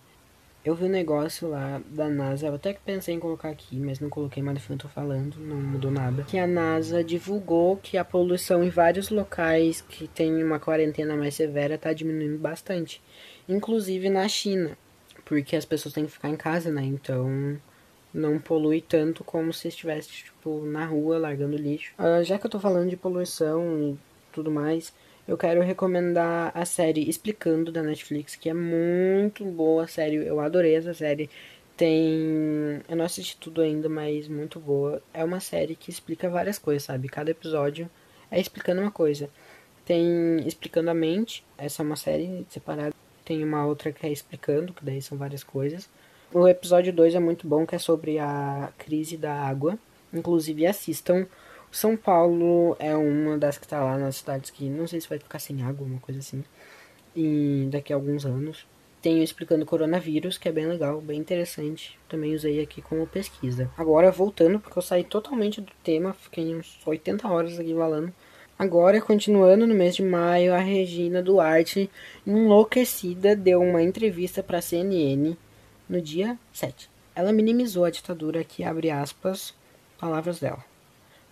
Eu 0.65 0.74
vi 0.74 0.86
um 0.86 0.89
negócio 0.89 1.48
lá 1.48 1.79
da 1.91 2.10
NASA, 2.10 2.48
eu 2.48 2.55
até 2.55 2.74
que 2.74 2.79
pensei 2.84 3.13
em 3.13 3.19
colocar 3.19 3.50
aqui, 3.50 3.79
mas 3.79 4.00
não 4.00 4.10
coloquei, 4.10 4.41
mas 4.41 4.55
enfim 4.57 4.74
eu 4.74 4.79
tô 4.79 4.88
falando, 4.88 5.36
não 5.38 5.57
mudou 5.57 5.91
nada. 5.91 6.24
Que 6.24 6.39
a 6.39 6.48
NASA 6.48 7.03
divulgou 7.03 7.77
que 7.77 8.00
a 8.00 8.03
poluição 8.03 8.63
em 8.63 8.69
vários 8.69 9.12
locais 9.12 9.81
que 9.81 10.07
tem 10.07 10.43
uma 10.43 10.60
quarentena 10.60 11.15
mais 11.15 11.36
severa 11.36 11.77
tá 11.77 11.93
diminuindo 11.93 12.39
bastante. 12.39 13.00
Inclusive 13.48 14.10
na 14.10 14.27
China, 14.27 14.75
porque 15.24 15.55
as 15.55 15.65
pessoas 15.65 15.93
têm 15.93 16.07
que 16.07 16.12
ficar 16.12 16.29
em 16.29 16.36
casa, 16.36 16.72
né? 16.72 16.84
Então 16.84 17.62
não 18.12 18.39
polui 18.39 18.81
tanto 18.81 19.24
como 19.24 19.53
se 19.53 19.67
estivesse, 19.67 20.10
tipo, 20.10 20.65
na 20.65 20.84
rua 20.84 21.19
largando 21.19 21.57
lixo. 21.57 21.93
Uh, 22.00 22.24
já 22.24 22.39
que 22.39 22.45
eu 22.48 22.50
tô 22.50 22.60
falando 22.60 22.89
de 22.89 22.98
poluição 22.98 23.91
e 23.91 24.00
tudo 24.31 24.50
mais, 24.50 24.91
eu 25.27 25.38
quero 25.38 25.62
recomendar 25.62 26.51
a 26.53 26.65
série 26.65 27.10
Explicando 27.10 27.72
da 27.72 27.82
Netflix, 27.82 28.36
que 28.36 28.50
é 28.50 28.53
muito 28.53 29.44
boa, 29.44 29.88
sério, 29.88 30.22
eu 30.22 30.39
adorei 30.39 30.75
essa 30.75 30.94
série. 30.94 31.29
Tem. 31.75 32.82
Eu 32.88 32.96
não 32.96 33.03
assisti 33.05 33.36
tudo 33.38 33.62
ainda, 33.62 33.89
mas 33.89 34.27
muito 34.27 34.60
boa. 34.60 35.01
É 35.13 35.24
uma 35.24 35.39
série 35.39 35.75
que 35.75 35.89
explica 35.89 36.29
várias 36.29 36.58
coisas, 36.58 36.84
sabe? 36.84 37.10
Cada 37.10 37.32
episódio 37.32 37.89
é 38.32 38.39
explicando 38.39 38.82
uma 38.82 38.91
coisa. 38.91 39.29
Tem 39.84 40.38
Explicando 40.48 40.89
a 40.89 40.94
Mente, 40.94 41.44
essa 41.58 41.84
é 41.84 41.86
uma 41.86 41.96
série 41.96 42.46
separada. 42.50 42.94
Tem 43.25 43.44
uma 43.44 43.65
outra 43.65 43.91
que 43.91 44.05
é 44.05 44.12
Explicando, 44.12 44.74
que 44.74 44.86
daí 44.86 45.01
são 45.01 45.17
várias 45.17 45.44
coisas. 45.44 45.89
O 46.34 46.48
episódio 46.48 46.94
2 46.94 47.15
é 47.15 47.20
muito 47.20 47.48
bom, 47.48 47.65
que 47.65 47.75
é 47.75 47.79
sobre 47.79 48.20
a 48.20 48.72
crise 48.77 49.17
da 49.17 49.34
água. 49.34 49.77
Inclusive, 50.13 50.65
assistam. 50.65 51.27
São 51.75 51.98
Paulo 51.98 52.74
é 52.79 52.96
uma 52.96 53.38
das 53.38 53.58
que 53.58 53.67
tá 53.67 53.84
lá 53.84 53.98
nas 53.98 54.15
cidades 54.15 54.50
que 54.50 54.70
não 54.70 54.88
sei 54.88 55.01
se 55.01 55.10
vai 55.10 55.20
ficar 55.20 55.39
sem 55.39 55.62
água, 55.62 55.86
uma 55.86 56.00
coisa 56.00 56.22
assim. 56.22 56.41
E 57.13 57.67
daqui 57.70 57.91
a 57.91 57.98
alguns 57.98 58.25
anos. 58.25 58.65
Tenho 59.01 59.22
explicando 59.22 59.65
coronavírus, 59.65 60.38
que 60.38 60.48
é 60.48 60.53
bem 60.53 60.67
legal, 60.67 61.01
bem 61.01 61.20
interessante. 61.20 62.00
Também 62.08 62.34
usei 62.34 62.62
aqui 62.62 62.82
como 62.82 63.05
pesquisa. 63.05 63.70
Agora, 63.77 64.10
voltando, 64.10 64.58
porque 64.58 64.79
eu 64.79 64.82
saí 64.82 65.03
totalmente 65.03 65.60
do 65.60 65.74
tema, 65.84 66.13
fiquei 66.13 66.55
uns 66.55 66.79
80 66.86 67.27
horas 67.27 67.60
aqui 67.60 67.75
falando. 67.75 68.13
Agora, 68.58 69.01
continuando 69.01 69.67
no 69.67 69.75
mês 69.75 69.98
de 69.98 70.01
maio, 70.01 70.53
a 70.53 70.60
Regina 70.60 71.22
Duarte, 71.22 71.89
enlouquecida, 72.25 73.36
deu 73.36 73.62
uma 73.62 73.84
entrevista 73.84 74.41
para 74.41 74.60
a 74.60 74.62
CNN 74.62 75.36
no 75.89 76.01
dia 76.01 76.39
7. 76.53 76.89
Ela 77.13 77.34
minimizou 77.34 77.84
a 77.84 77.89
ditadura 77.89 78.46
que 78.46 78.63
abre 78.63 78.89
aspas, 78.89 79.53
palavras 80.00 80.39
dela. 80.39 80.63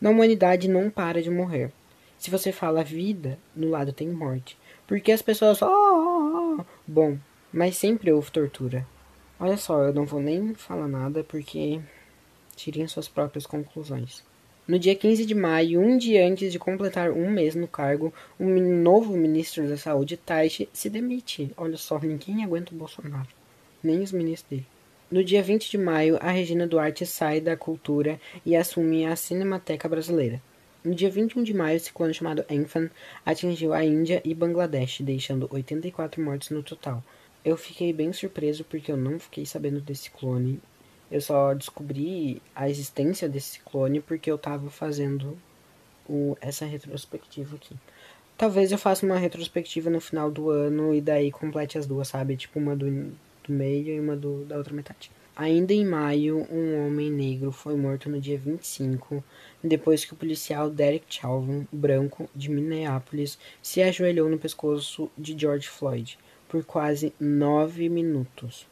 Na 0.03 0.10
humanidade 0.10 0.67
não 0.67 0.89
para 0.89 1.22
de 1.22 1.29
morrer. 1.29 1.72
Se 2.17 2.29
você 2.29 2.51
fala 2.51 2.83
vida, 2.83 3.39
no 3.55 3.69
lado 3.69 3.93
tem 3.93 4.10
morte. 4.10 4.57
Porque 4.86 5.13
as 5.13 5.22
pessoas 5.22 5.60
só. 5.60 5.65
Oh, 5.65 6.57
oh, 6.57 6.57
oh. 6.60 6.65
Bom, 6.86 7.17
mas 7.53 7.77
sempre 7.77 8.12
houve 8.12 8.29
tortura. 8.29 8.86
Olha 9.39 9.55
só, 9.55 9.81
eu 9.81 9.93
não 9.93 10.05
vou 10.05 10.19
nem 10.19 10.53
falar 10.55 10.89
nada 10.89 11.24
porque 11.24 11.79
tirem 12.53 12.86
suas 12.86 13.07
próprias 13.07 13.45
conclusões. 13.45 14.25
No 14.67 14.77
dia 14.77 14.93
15 14.93 15.25
de 15.25 15.33
maio, 15.33 15.79
um 15.79 15.98
dia 15.98 16.27
antes 16.27 16.51
de 16.51 16.60
completar 16.60 17.10
um 17.10 17.31
mês 17.31 17.55
no 17.55 17.65
cargo, 17.65 18.13
o 18.38 18.43
novo 18.43 19.15
ministro 19.15 19.69
da 19.69 19.77
Saúde, 19.77 20.17
Taishi, 20.17 20.67
se 20.74 20.89
demite. 20.89 21.50
Olha 21.55 21.77
só, 21.77 21.98
ninguém 21.98 22.43
aguenta 22.43 22.74
o 22.74 22.77
Bolsonaro, 22.77 23.29
nem 23.81 24.01
os 24.01 24.12
ministros 24.12 24.50
dele. 24.50 24.73
No 25.13 25.24
dia 25.24 25.43
20 25.43 25.70
de 25.70 25.77
maio, 25.77 26.17
a 26.20 26.32
Regina 26.32 26.65
Duarte 26.65 27.05
sai 27.05 27.39
da 27.39 27.55
cultura 27.55 28.20
e 28.43 28.55
assume 28.55 29.05
a 29.05 29.15
Cinemateca 29.15 29.88
Brasileira. 29.88 30.41
No 30.84 30.96
dia 30.96 31.08
21 31.08 31.43
de 31.43 31.53
maio, 31.53 31.77
o 31.77 31.79
ciclone 31.79 32.15
chamado 32.15 32.43
Amphan 32.50 32.89
atingiu 33.24 33.75
a 33.75 33.86
Índia 33.86 34.24
e 34.25 34.34
Bangladesh, 34.34 35.01
deixando 35.01 35.48
84 35.51 36.20
mortos 36.20 36.50
no 36.50 36.63
total. 36.63 37.03
Eu 37.46 37.55
fiquei 37.55 37.93
bem 37.93 38.12
surpreso 38.12 38.63
porque 38.63 38.91
eu 38.91 38.98
não 38.98 39.20
fiquei 39.20 39.46
sabendo 39.46 39.79
desse 39.79 40.05
ciclone 40.05 40.60
eu 41.12 41.22
só 41.22 41.53
descobri 41.53 42.41
a 42.55 42.67
existência 42.67 43.29
desse 43.29 43.51
ciclone 43.51 44.01
porque 44.01 44.32
eu 44.32 44.38
tava 44.39 44.72
fazendo 44.72 45.38
o, 46.10 46.36
essa 46.41 46.65
retrospectiva 46.65 47.55
aqui. 47.55 47.75
Talvez 48.36 48.72
eu 48.72 48.79
faça 48.79 49.05
uma 49.05 49.20
retrospectiva 49.20 49.91
no 49.91 50.01
final 50.01 50.32
do 50.32 50.50
ano 50.50 50.91
e 50.91 51.00
daí 51.00 51.32
complete 51.32 51.77
as 51.77 51.86
duas, 51.86 52.08
sabe? 52.08 52.36
Tipo 52.36 52.58
uma 52.58 52.75
do, 52.75 53.13
do 53.44 53.54
meio 53.54 53.90
e 53.90 54.00
uma 54.00 54.16
do, 54.16 54.46
da 54.46 54.58
outra 54.58 54.74
metade. 54.74 55.12
Ainda 55.36 55.74
em 55.74 55.86
maio, 55.86 56.48
um 56.52 56.86
homem 56.86 57.10
negro 57.10 57.52
foi 57.52 57.76
morto 57.76 58.10
no 58.10 58.22
dia 58.22 58.38
25, 58.38 59.24
depois 59.64 60.06
que 60.06 60.14
o 60.14 60.18
policial 60.18 60.70
Derek 60.70 61.06
Chauvin, 61.10 61.68
branco, 61.72 62.30
de 62.36 62.50
Minneapolis, 62.50 63.40
se 63.62 63.82
ajoelhou 63.82 64.30
no 64.30 64.38
pescoço 64.38 65.10
de 65.18 65.38
George 65.38 65.68
Floyd 65.68 66.20
por 66.48 66.64
quase 66.64 67.12
nove 67.20 67.90
minutos 67.90 68.68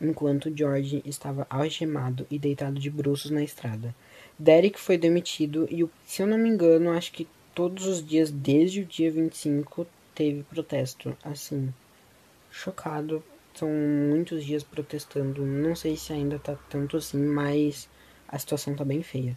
enquanto 0.00 0.56
George 0.56 1.02
estava 1.04 1.46
algemado 1.50 2.26
e 2.30 2.38
deitado 2.38 2.80
de 2.80 2.88
bruços 2.88 3.30
na 3.30 3.42
estrada. 3.42 3.94
Derek 4.38 4.80
foi 4.80 4.96
demitido 4.96 5.68
e, 5.70 5.86
se 6.06 6.22
eu 6.22 6.26
não 6.26 6.38
me 6.38 6.48
engano, 6.48 6.90
acho 6.90 7.12
que 7.12 7.28
todos 7.54 7.86
os 7.86 8.04
dias 8.04 8.30
desde 8.30 8.80
o 8.80 8.86
dia 8.86 9.10
25 9.10 9.86
teve 10.14 10.42
protesto. 10.44 11.16
Assim, 11.22 11.72
chocado. 12.50 13.22
São 13.54 13.68
muitos 13.68 14.44
dias 14.44 14.62
protestando. 14.62 15.44
Não 15.44 15.74
sei 15.74 15.96
se 15.96 16.12
ainda 16.12 16.38
tá 16.38 16.56
tanto 16.68 16.96
assim, 16.96 17.18
mas 17.18 17.88
a 18.28 18.38
situação 18.38 18.74
tá 18.74 18.84
bem 18.84 19.02
feia. 19.02 19.36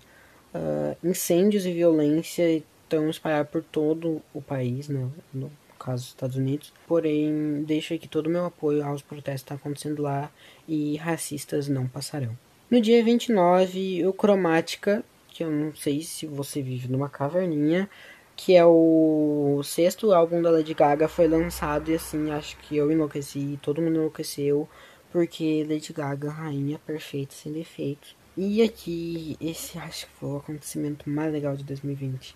Uh, 0.54 1.08
incêndios 1.08 1.66
e 1.66 1.74
violência 1.74 2.48
estão 2.58 3.10
espalhados 3.10 3.52
por 3.52 3.64
todo 3.64 4.22
o 4.34 4.42
país, 4.42 4.88
né? 4.88 5.10
No 5.34 5.52
caso, 5.80 6.06
Estados 6.06 6.38
Unidos. 6.38 6.74
Porém, 6.88 7.64
deixo 7.64 7.94
aqui 7.94 8.08
todo 8.08 8.28
o 8.28 8.30
meu 8.30 8.46
apoio 8.46 8.86
aos 8.86 9.02
protestos 9.02 9.44
que 9.44 9.50
tá 9.50 9.56
acontecendo 9.56 10.02
lá 10.02 10.32
e 10.68 10.96
racistas 10.98 11.68
não 11.68 11.88
passarão. 11.88 12.38
No 12.72 12.80
dia 12.80 13.04
29, 13.04 14.08
o 14.08 14.14
Cromática, 14.14 15.04
que 15.28 15.44
eu 15.44 15.52
não 15.52 15.76
sei 15.76 16.02
se 16.02 16.26
você 16.26 16.62
vive 16.62 16.88
numa 16.88 17.10
caverninha, 17.10 17.90
que 18.36 18.56
é 18.56 18.66
o 18.66 19.62
sexto 19.64 20.12
álbum 20.12 20.42
da 20.42 20.50
Lady 20.50 20.74
Gaga, 20.74 21.08
foi 21.08 21.28
lançado 21.28 21.92
e 21.92 21.96
assim, 21.96 22.32
acho 22.32 22.58
que 22.58 22.76
eu 22.76 22.92
enlouqueci, 22.92 23.60
todo 23.62 23.82
mundo 23.82 23.96
enlouqueceu, 23.96 24.68
porque 25.12 25.66
Lady 25.70 25.94
Gaga, 25.94 26.30
rainha 26.30 26.80
perfeita, 26.80 27.34
sem 27.34 27.52
defeitos. 27.52 28.16
E 28.36 28.64
aqui, 28.64 29.38
esse 29.40 29.78
acho 29.78 30.08
que 30.08 30.14
foi 30.14 30.30
o 30.30 30.38
acontecimento 30.38 31.08
mais 31.10 31.32
legal 31.32 31.56
de 31.56 31.64
2020. 31.64 32.36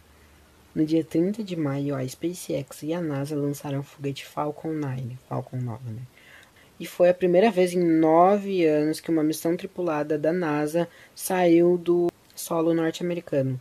No 0.75 0.85
dia 0.85 1.03
30 1.03 1.43
de 1.43 1.55
maio, 1.55 1.95
a 1.95 2.07
SpaceX 2.07 2.83
e 2.83 2.93
a 2.93 3.01
NASA 3.01 3.35
lançaram 3.35 3.79
o 3.79 3.83
foguete 3.83 4.23
Falcon 4.23 4.73
9, 4.73 5.17
Falcon 5.27 5.57
9, 5.57 5.89
né? 5.89 6.01
E 6.79 6.85
foi 6.85 7.09
a 7.09 7.13
primeira 7.15 7.49
vez 7.49 7.73
em 7.73 7.83
nove 7.83 8.63
anos 8.63 8.99
que 8.99 9.09
uma 9.09 9.23
missão 9.23 9.57
tripulada 9.57 10.19
da 10.19 10.31
NASA 10.31 10.87
saiu 11.15 11.79
do 11.79 12.11
solo 12.35 12.75
norte-americano. 12.75 13.59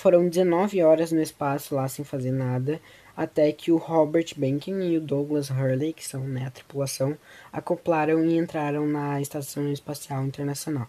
Foram 0.00 0.30
19 0.30 0.82
horas 0.82 1.12
no 1.12 1.20
espaço 1.20 1.74
lá 1.74 1.86
sem 1.86 2.02
fazer 2.02 2.30
nada, 2.30 2.80
até 3.14 3.52
que 3.52 3.70
o 3.70 3.76
Robert 3.76 4.32
Benkin 4.34 4.80
e 4.80 4.96
o 4.96 5.00
Douglas 5.00 5.50
Hurley, 5.50 5.92
que 5.92 6.08
são 6.08 6.22
né, 6.26 6.46
a 6.46 6.50
tripulação, 6.50 7.18
acoplaram 7.52 8.24
e 8.24 8.38
entraram 8.38 8.86
na 8.86 9.20
Estação 9.20 9.70
Espacial 9.70 10.24
Internacional. 10.24 10.88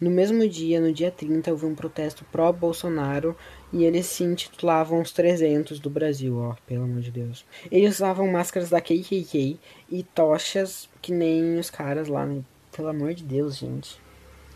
No 0.00 0.12
mesmo 0.12 0.48
dia, 0.48 0.80
no 0.80 0.92
dia 0.92 1.10
30, 1.10 1.50
houve 1.50 1.66
um 1.66 1.74
protesto 1.74 2.24
pró-Bolsonaro 2.30 3.36
e 3.72 3.82
eles 3.82 4.06
se 4.06 4.22
intitulavam 4.22 5.00
os 5.00 5.10
300 5.10 5.80
do 5.80 5.90
Brasil, 5.90 6.38
ó, 6.38 6.54
pelo 6.64 6.84
amor 6.84 7.00
de 7.00 7.10
Deus. 7.10 7.44
Eles 7.68 7.96
usavam 7.96 8.30
máscaras 8.30 8.70
da 8.70 8.80
KKK 8.80 9.58
e 9.90 10.04
tochas 10.04 10.88
que 11.00 11.10
nem 11.10 11.58
os 11.58 11.68
caras 11.68 12.06
lá, 12.06 12.24
né? 12.24 12.44
Pelo 12.70 12.86
amor 12.86 13.12
de 13.12 13.24
Deus, 13.24 13.56
gente. 13.56 14.00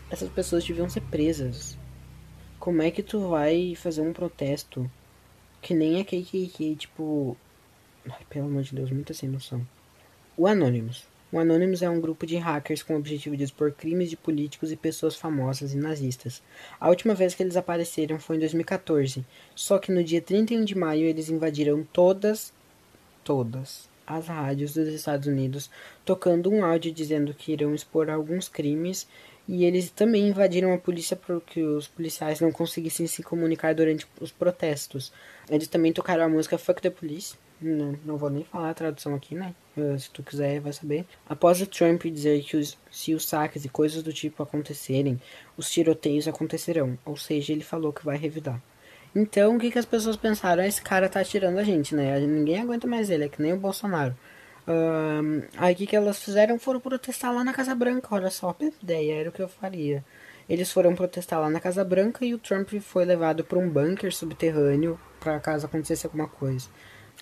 Essas 0.09 0.29
pessoas 0.29 0.63
deviam 0.63 0.87
ser 0.87 1.01
presas. 1.01 1.77
Como 2.67 2.81
é 2.81 2.91
que 2.91 3.01
tu 3.01 3.29
vai 3.29 3.75
fazer 3.75 4.01
um 4.01 4.11
protesto 4.11 4.91
que 5.61 5.73
nem 5.73 6.01
a 6.01 6.03
KKK, 6.03 6.75
tipo... 6.75 7.37
Ai, 8.05 8.19
pelo 8.29 8.47
amor 8.47 8.61
de 8.61 8.75
Deus, 8.75 8.91
muita 8.91 9.13
sem 9.13 9.29
noção. 9.29 9.65
O 10.35 10.45
Anonymous. 10.45 11.07
O 11.31 11.39
Anonymous 11.39 11.81
é 11.81 11.89
um 11.89 12.01
grupo 12.01 12.25
de 12.25 12.35
hackers 12.35 12.83
com 12.83 12.93
o 12.93 12.97
objetivo 12.97 13.37
de 13.37 13.45
expor 13.45 13.71
crimes 13.71 14.09
de 14.09 14.17
políticos 14.17 14.69
e 14.69 14.75
pessoas 14.75 15.15
famosas 15.15 15.73
e 15.73 15.77
nazistas. 15.77 16.43
A 16.77 16.89
última 16.89 17.15
vez 17.15 17.33
que 17.33 17.41
eles 17.41 17.55
apareceram 17.55 18.19
foi 18.19 18.35
em 18.35 18.39
2014, 18.39 19.25
só 19.55 19.79
que 19.79 19.89
no 19.89 20.03
dia 20.03 20.21
31 20.21 20.65
de 20.65 20.77
maio 20.77 21.05
eles 21.05 21.29
invadiram 21.29 21.87
todas, 21.93 22.51
todas 23.23 23.86
as 24.07 24.27
rádios 24.27 24.73
dos 24.73 24.87
Estados 24.87 25.27
Unidos, 25.27 25.69
tocando 26.05 26.49
um 26.49 26.63
áudio 26.63 26.91
dizendo 26.91 27.33
que 27.33 27.51
irão 27.51 27.75
expor 27.75 28.09
alguns 28.09 28.47
crimes, 28.47 29.05
e 29.47 29.65
eles 29.65 29.89
também 29.91 30.27
invadiram 30.27 30.73
a 30.73 30.77
polícia 30.77 31.15
para 31.15 31.39
que 31.41 31.61
os 31.61 31.87
policiais 31.87 32.39
não 32.39 32.51
conseguissem 32.51 33.05
se 33.07 33.21
comunicar 33.21 33.75
durante 33.75 34.07
os 34.19 34.31
protestos. 34.31 35.11
Eles 35.49 35.67
também 35.67 35.93
tocaram 35.93 36.23
a 36.23 36.29
música 36.29 36.57
Fuck 36.57 36.81
the 36.81 36.89
Police, 36.89 37.35
não, 37.61 37.97
não 38.05 38.17
vou 38.17 38.29
nem 38.29 38.43
falar 38.43 38.69
a 38.69 38.73
tradução 38.73 39.15
aqui, 39.15 39.33
né? 39.33 39.53
Se 39.97 40.09
tu 40.11 40.21
quiser, 40.21 40.59
vai 40.59 40.73
saber. 40.73 41.05
Após 41.27 41.61
o 41.61 41.67
Trump 41.67 42.03
dizer 42.05 42.43
que 42.43 42.57
os, 42.57 42.77
se 42.91 43.13
os 43.13 43.25
saques 43.25 43.65
e 43.65 43.69
coisas 43.69 44.03
do 44.03 44.13
tipo 44.13 44.43
acontecerem, 44.43 45.19
os 45.55 45.69
tiroteios 45.69 46.27
acontecerão. 46.27 46.97
Ou 47.05 47.17
seja, 47.17 47.53
ele 47.53 47.63
falou 47.63 47.93
que 47.93 48.05
vai 48.05 48.17
revidar. 48.17 48.61
Então, 49.19 49.55
o 49.55 49.59
que, 49.59 49.71
que 49.71 49.79
as 49.79 49.85
pessoas 49.85 50.15
pensaram? 50.15 50.63
Esse 50.63 50.81
cara 50.81 51.09
tá 51.09 51.23
tirando 51.23 51.57
a 51.57 51.63
gente, 51.63 51.95
né? 51.95 52.19
Ninguém 52.19 52.61
aguenta 52.61 52.85
mais 52.87 53.09
ele, 53.09 53.25
é 53.25 53.29
que 53.29 53.41
nem 53.41 53.53
o 53.53 53.57
Bolsonaro. 53.57 54.15
Uh, 54.67 55.47
aí, 55.57 55.73
o 55.73 55.77
que, 55.77 55.87
que 55.87 55.95
elas 55.95 56.21
fizeram? 56.23 56.59
Foram 56.59 56.79
protestar 56.79 57.33
lá 57.33 57.43
na 57.43 57.53
Casa 57.53 57.73
Branca. 57.73 58.07
Olha 58.11 58.29
só, 58.29 58.55
a 58.59 58.65
ideia, 58.83 59.21
era 59.21 59.29
o 59.29 59.31
que 59.31 59.41
eu 59.41 59.47
faria. 59.47 60.03
Eles 60.47 60.71
foram 60.71 60.93
protestar 60.95 61.39
lá 61.39 61.49
na 61.49 61.59
Casa 61.59 61.83
Branca 61.83 62.23
e 62.25 62.33
o 62.33 62.37
Trump 62.37 62.69
foi 62.81 63.05
levado 63.05 63.43
para 63.43 63.57
um 63.57 63.69
bunker 63.69 64.13
subterrâneo 64.13 64.99
para 65.19 65.39
caso 65.39 65.65
acontecesse 65.65 66.05
alguma 66.05 66.27
coisa 66.27 66.69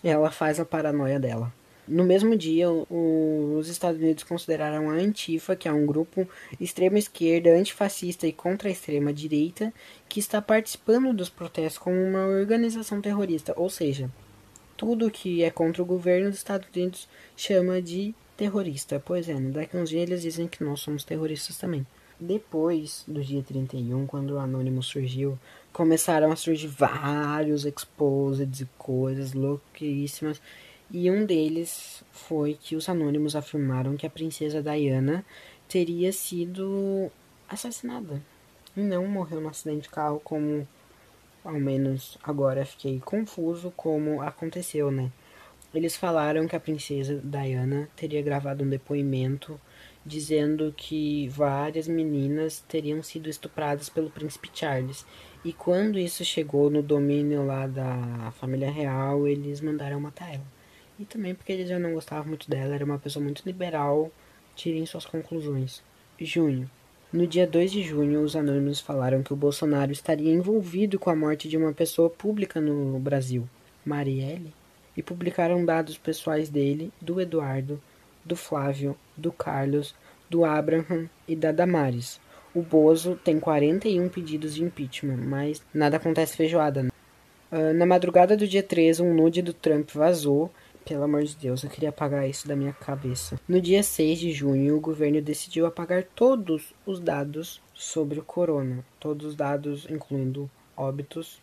ela 0.03 0.31
faz 0.31 0.59
a 0.59 0.65
paranoia 0.65 1.19
dela. 1.19 1.51
No 1.87 2.03
mesmo 2.03 2.35
dia, 2.35 2.67
os 2.69 3.67
Estados 3.67 4.01
Unidos 4.01 4.23
consideraram 4.23 4.89
a 4.89 4.93
Antifa, 4.93 5.55
que 5.55 5.67
é 5.67 5.71
um 5.71 5.85
grupo 5.85 6.27
extrema 6.59 6.97
esquerda, 6.97 7.51
antifascista 7.51 8.25
e 8.25 8.33
contra 8.33 8.69
a 8.69 8.71
extrema 8.71 9.13
direita, 9.13 9.71
que 10.09 10.19
está 10.19 10.41
participando 10.41 11.13
dos 11.13 11.29
protestos 11.29 11.77
como 11.77 11.95
uma 11.95 12.25
organização 12.25 12.99
terrorista, 12.99 13.53
ou 13.55 13.69
seja, 13.69 14.09
tudo 14.75 15.11
que 15.11 15.43
é 15.43 15.49
contra 15.49 15.81
o 15.81 15.85
governo 15.85 16.29
dos 16.29 16.39
Estados 16.39 16.67
Unidos 16.75 17.07
chama 17.37 17.81
de 17.81 18.13
terrorista. 18.35 19.01
Pois 19.03 19.29
é, 19.29 19.35
daqui 19.35 19.77
a 19.77 19.79
uns 19.79 19.89
dias 19.89 20.09
eles 20.09 20.21
dizem 20.21 20.47
que 20.47 20.63
nós 20.63 20.79
somos 20.79 21.03
terroristas 21.03 21.57
também. 21.57 21.85
Depois 22.19 23.03
do 23.07 23.21
dia 23.21 23.43
31, 23.43 24.07
quando 24.07 24.31
o 24.31 24.39
Anonymous 24.39 24.87
surgiu, 24.87 25.37
começaram 25.73 26.31
a 26.31 26.35
surgir 26.35 26.67
vários 26.67 27.65
exposeds 27.65 28.61
e 28.61 28.67
coisas 28.77 29.33
louquíssimas. 29.33 30.41
E 30.91 31.09
um 31.09 31.25
deles 31.25 32.03
foi 32.11 32.53
que 32.53 32.75
os 32.75 32.87
anônimos 32.87 33.35
afirmaram 33.35 33.97
que 33.97 34.05
a 34.05 34.09
princesa 34.09 34.61
Diana 34.61 35.25
teria 35.67 36.11
sido 36.11 37.11
assassinada. 37.49 38.21
E 38.77 38.81
não 38.81 39.07
morreu 39.07 39.41
no 39.41 39.49
acidente 39.49 39.83
de 39.83 39.89
carro, 39.89 40.21
como 40.23 40.67
ao 41.43 41.59
menos 41.59 42.17
agora 42.23 42.65
fiquei 42.65 42.99
confuso 42.99 43.71
como 43.75 44.21
aconteceu, 44.21 44.91
né? 44.91 45.11
Eles 45.73 45.97
falaram 45.97 46.47
que 46.47 46.55
a 46.55 46.59
princesa 46.59 47.21
Diana 47.23 47.89
teria 47.95 48.21
gravado 48.21 48.63
um 48.63 48.69
depoimento 48.69 49.59
dizendo 50.05 50.73
que 50.75 51.27
várias 51.29 51.87
meninas 51.87 52.63
teriam 52.67 53.01
sido 53.01 53.27
estupradas 53.27 53.89
pelo 53.89 54.09
príncipe 54.09 54.49
Charles 54.53 55.05
e 55.43 55.51
quando 55.51 55.99
isso 55.99 56.23
chegou 56.23 56.69
no 56.69 56.81
domínio 56.81 57.45
lá 57.45 57.67
da 57.67 58.31
família 58.39 58.71
real, 58.71 59.27
eles 59.27 59.61
mandaram 59.61 59.99
matar 59.99 60.33
ela. 60.33 60.54
E 60.99 61.05
também 61.05 61.35
porque 61.35 61.51
eles 61.51 61.69
já 61.69 61.77
não 61.77 61.93
gostavam 61.93 62.27
muito 62.27 62.49
dela, 62.49 62.75
era 62.75 62.85
uma 62.85 62.99
pessoa 62.99 63.23
muito 63.23 63.43
liberal. 63.45 64.11
Tirem 64.55 64.85
suas 64.85 65.05
conclusões. 65.05 65.83
Junho. 66.19 66.69
No 67.11 67.27
dia 67.27 67.45
2 67.45 67.71
de 67.71 67.81
junho, 67.81 68.21
os 68.21 68.35
anônimos 68.35 68.79
falaram 68.79 69.23
que 69.23 69.33
o 69.33 69.37
Bolsonaro 69.37 69.91
estaria 69.91 70.33
envolvido 70.33 70.97
com 70.97 71.09
a 71.09 71.15
morte 71.15 71.47
de 71.47 71.57
uma 71.57 71.73
pessoa 71.73 72.09
pública 72.09 72.59
no 72.59 72.99
Brasil, 72.99 73.47
Marielle, 73.85 74.53
e 74.97 75.03
publicaram 75.03 75.63
dados 75.63 75.97
pessoais 75.97 76.49
dele, 76.49 76.91
do 76.99 77.21
Eduardo, 77.21 77.81
do 78.23 78.35
Flávio, 78.35 78.97
do 79.15 79.31
Carlos, 79.31 79.95
do 80.29 80.43
Abraham 80.43 81.09
e 81.27 81.35
da 81.35 81.51
Damares. 81.51 82.19
O 82.53 82.61
Bozo 82.61 83.19
tem 83.23 83.39
41 83.39 84.09
pedidos 84.09 84.55
de 84.55 84.63
impeachment, 84.63 85.17
mas 85.17 85.61
nada 85.73 85.97
acontece 85.97 86.35
feijoada. 86.35 86.83
Né? 86.83 86.89
Uh, 87.51 87.73
na 87.73 87.85
madrugada 87.85 88.35
do 88.35 88.47
dia 88.47 88.63
13, 88.63 89.03
um 89.03 89.13
nude 89.13 89.41
do 89.41 89.53
Trump 89.53 89.91
vazou. 89.91 90.51
Pelo 90.85 91.03
amor 91.03 91.23
de 91.23 91.35
Deus, 91.35 91.63
eu 91.63 91.69
queria 91.69 91.89
apagar 91.89 92.29
isso 92.29 92.47
da 92.47 92.55
minha 92.55 92.71
cabeça. 92.71 93.39
No 93.47 93.59
dia 93.59 93.81
6 93.81 94.19
de 94.19 94.31
junho, 94.31 94.77
o 94.77 94.79
governo 94.79 95.19
decidiu 95.19 95.65
apagar 95.65 96.03
todos 96.03 96.75
os 96.85 96.99
dados 96.99 97.59
sobre 97.73 98.19
o 98.19 98.23
corona. 98.23 98.85
Todos 98.99 99.25
os 99.25 99.35
dados, 99.35 99.87
incluindo 99.89 100.47
óbitos, 100.77 101.41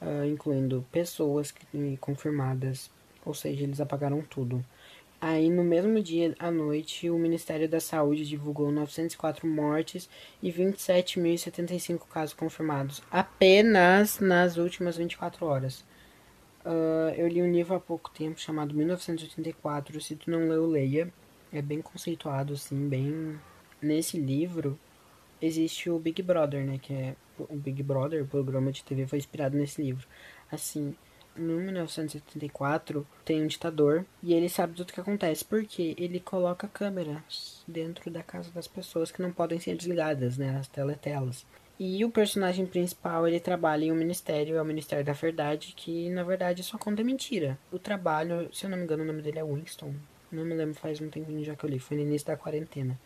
uh, 0.00 0.24
incluindo 0.24 0.86
pessoas 0.92 1.52
confirmadas. 2.00 2.88
Ou 3.26 3.34
seja, 3.34 3.64
eles 3.64 3.80
apagaram 3.80 4.22
tudo. 4.22 4.64
Aí, 5.20 5.50
no 5.50 5.64
mesmo 5.64 6.00
dia 6.00 6.36
à 6.38 6.48
noite, 6.48 7.10
o 7.10 7.18
Ministério 7.18 7.68
da 7.68 7.80
Saúde 7.80 8.24
divulgou 8.24 8.70
904 8.70 9.44
mortes 9.48 10.08
e 10.40 10.52
27.075 10.52 12.06
casos 12.08 12.32
confirmados, 12.32 13.02
apenas 13.10 14.20
nas 14.20 14.56
últimas 14.56 14.96
24 14.96 15.44
horas. 15.44 15.84
Uh, 16.68 17.14
eu 17.16 17.26
li 17.26 17.40
um 17.40 17.50
livro 17.50 17.74
há 17.74 17.80
pouco 17.80 18.10
tempo 18.10 18.38
chamado 18.38 18.74
1984. 18.74 19.98
Se 20.02 20.14
tu 20.16 20.30
não 20.30 20.48
leu, 20.48 20.66
leia. 20.66 21.10
É 21.50 21.62
bem 21.62 21.80
conceituado, 21.80 22.52
assim, 22.52 22.88
bem. 22.88 23.40
Nesse 23.80 24.20
livro 24.20 24.78
existe 25.40 25.88
o 25.88 25.98
Big 25.98 26.22
Brother, 26.22 26.66
né? 26.66 26.78
Que 26.78 26.92
é 26.92 27.16
o 27.38 27.56
Big 27.56 27.82
Brother, 27.82 28.22
o 28.22 28.26
programa 28.26 28.70
de 28.70 28.84
TV, 28.84 29.06
foi 29.06 29.18
inspirado 29.18 29.56
nesse 29.56 29.80
livro. 29.80 30.06
Assim, 30.52 30.94
no 31.34 31.58
1974 31.60 33.06
tem 33.24 33.42
um 33.42 33.46
ditador 33.46 34.04
e 34.22 34.34
ele 34.34 34.48
sabe 34.48 34.74
tudo 34.74 34.90
o 34.90 34.92
que 34.92 35.00
acontece 35.00 35.44
porque 35.44 35.94
ele 35.96 36.20
coloca 36.20 36.66
câmeras 36.68 37.62
dentro 37.66 38.10
da 38.10 38.22
casa 38.22 38.50
das 38.50 38.66
pessoas 38.66 39.10
que 39.10 39.22
não 39.22 39.32
podem 39.32 39.60
ser 39.60 39.76
desligadas, 39.76 40.36
né, 40.36 40.56
as 40.58 40.66
teletelas. 40.68 41.46
E 41.78 42.04
o 42.04 42.10
personagem 42.10 42.66
principal, 42.66 43.26
ele 43.26 43.38
trabalha 43.38 43.84
em 43.84 43.92
um 43.92 43.94
ministério, 43.94 44.56
é 44.56 44.62
o 44.62 44.64
Ministério 44.64 45.04
da 45.04 45.12
Verdade, 45.12 45.74
que 45.76 46.10
na 46.10 46.24
verdade 46.24 46.62
só 46.62 46.76
conta 46.76 47.04
mentira. 47.04 47.58
O 47.70 47.78
trabalho, 47.78 48.52
se 48.52 48.66
eu 48.66 48.70
não 48.70 48.76
me 48.76 48.84
engano, 48.84 49.04
o 49.04 49.06
nome 49.06 49.22
dele 49.22 49.38
é 49.38 49.44
Winston. 49.44 49.94
Não 50.30 50.44
me 50.44 50.54
lembro, 50.54 50.74
faz 50.74 51.00
um 51.00 51.08
tempinho 51.08 51.44
já 51.44 51.54
que 51.54 51.64
eu 51.64 51.70
li, 51.70 51.78
foi 51.78 51.96
no 51.96 52.02
início 52.02 52.26
da 52.26 52.36
quarentena. 52.36 52.98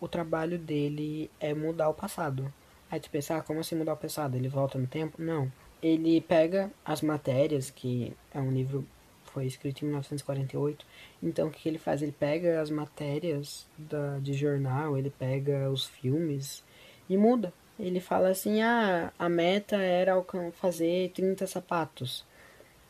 O 0.00 0.08
trabalho 0.08 0.58
dele 0.58 1.30
é 1.38 1.54
mudar 1.54 1.88
o 1.88 1.94
passado. 1.94 2.52
Aí 2.90 2.98
tu 2.98 3.08
pensa, 3.08 3.36
ah, 3.36 3.42
como 3.42 3.60
assim 3.60 3.76
mudar 3.76 3.94
o 3.94 3.96
passado? 3.96 4.36
Ele 4.36 4.48
volta 4.48 4.78
no 4.78 4.86
tempo? 4.86 5.22
Não 5.22 5.50
ele 5.82 6.20
pega 6.20 6.70
as 6.84 7.02
matérias, 7.02 7.68
que 7.68 8.16
é 8.32 8.40
um 8.40 8.52
livro 8.52 8.86
foi 9.24 9.46
escrito 9.46 9.82
em 9.82 9.86
1948. 9.86 10.86
Então 11.22 11.48
o 11.48 11.50
que 11.50 11.68
ele 11.68 11.78
faz? 11.78 12.02
Ele 12.02 12.12
pega 12.12 12.60
as 12.60 12.70
matérias 12.70 13.66
da, 13.76 14.18
de 14.18 14.34
jornal, 14.34 14.96
ele 14.96 15.10
pega 15.10 15.70
os 15.70 15.86
filmes 15.86 16.62
e 17.08 17.16
muda. 17.16 17.52
Ele 17.78 18.00
fala 18.00 18.28
assim: 18.28 18.62
ah, 18.62 19.12
a 19.18 19.28
meta 19.28 19.76
era 19.76 20.14
fazer 20.52 21.10
30 21.10 21.46
sapatos. 21.46 22.24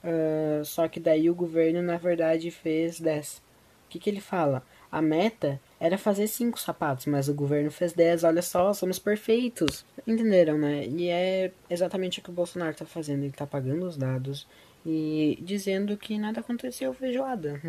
Uh, 0.03 0.64
só 0.64 0.88
que 0.88 0.99
daí 0.99 1.31
o 1.31 1.35
governo, 1.35 1.81
na 1.81 1.97
verdade, 1.97 2.51
fez 2.51 3.01
10. 3.01 3.38
O 3.38 3.42
que, 3.88 3.99
que 3.99 4.11
ele 4.11 4.21
fala? 4.21 4.62
A 4.90 5.01
meta 5.01 5.61
era 5.81 5.97
fazer 5.97 6.27
cinco 6.27 6.59
sapatos, 6.61 7.07
mas 7.07 7.29
o 7.29 7.35
governo 7.35 7.71
fez 7.71 7.92
10. 7.92 8.25
Olha 8.25 8.42
só, 8.42 8.73
somos 8.73 8.99
perfeitos. 8.99 9.85
Entenderam, 10.07 10.59
né? 10.59 10.87
E 10.87 11.09
é 11.09 11.53
exatamente 11.71 12.18
o 12.18 12.23
que 12.23 12.31
o 12.31 12.33
Bolsonaro 12.33 12.75
tá 12.75 12.85
fazendo. 12.85 13.23
Ele 13.23 13.33
tá 13.33 13.47
pagando 13.47 13.87
os 13.87 13.97
dados 13.97 14.47
e 14.85 15.38
dizendo 15.40 15.97
que 15.97 16.18
nada 16.18 16.40
aconteceu 16.40 16.92
feijoada. 16.92 17.61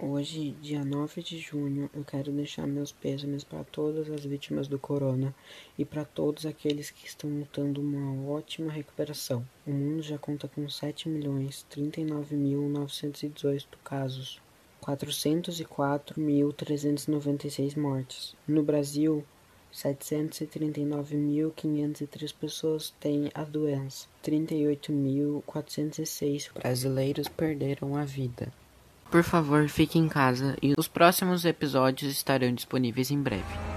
Hoje, 0.00 0.52
dia 0.62 0.84
9 0.84 1.24
de 1.24 1.40
junho, 1.40 1.90
eu 1.92 2.04
quero 2.04 2.30
deixar 2.30 2.68
meus 2.68 2.92
pêsames 2.92 3.42
para 3.42 3.64
todas 3.64 4.08
as 4.08 4.24
vítimas 4.24 4.68
do 4.68 4.78
corona 4.78 5.34
e 5.76 5.84
para 5.84 6.04
todos 6.04 6.46
aqueles 6.46 6.88
que 6.88 7.04
estão 7.04 7.28
lutando 7.28 7.80
uma 7.80 8.30
ótima 8.30 8.70
recuperação. 8.70 9.44
O 9.66 9.72
mundo 9.72 10.00
já 10.00 10.16
conta 10.16 10.46
com 10.46 10.68
7 10.68 11.08
milhões 11.08 11.66
39.918 11.68 13.66
casos 13.82 14.40
404.396 14.80 17.76
mortes. 17.76 18.36
No 18.46 18.62
Brasil, 18.62 19.24
739.503 19.74 22.32
pessoas 22.38 22.94
têm 23.00 23.32
a 23.34 23.42
doença. 23.42 24.06
38.406 24.22 26.52
brasileiros 26.54 27.26
perderam 27.26 27.96
a 27.96 28.04
vida. 28.04 28.52
Por 29.10 29.22
favor, 29.22 29.68
fique 29.68 29.98
em 29.98 30.06
casa 30.06 30.56
e 30.62 30.74
os 30.76 30.86
próximos 30.86 31.44
episódios 31.44 32.12
estarão 32.12 32.52
disponíveis 32.52 33.10
em 33.10 33.20
breve. 33.20 33.67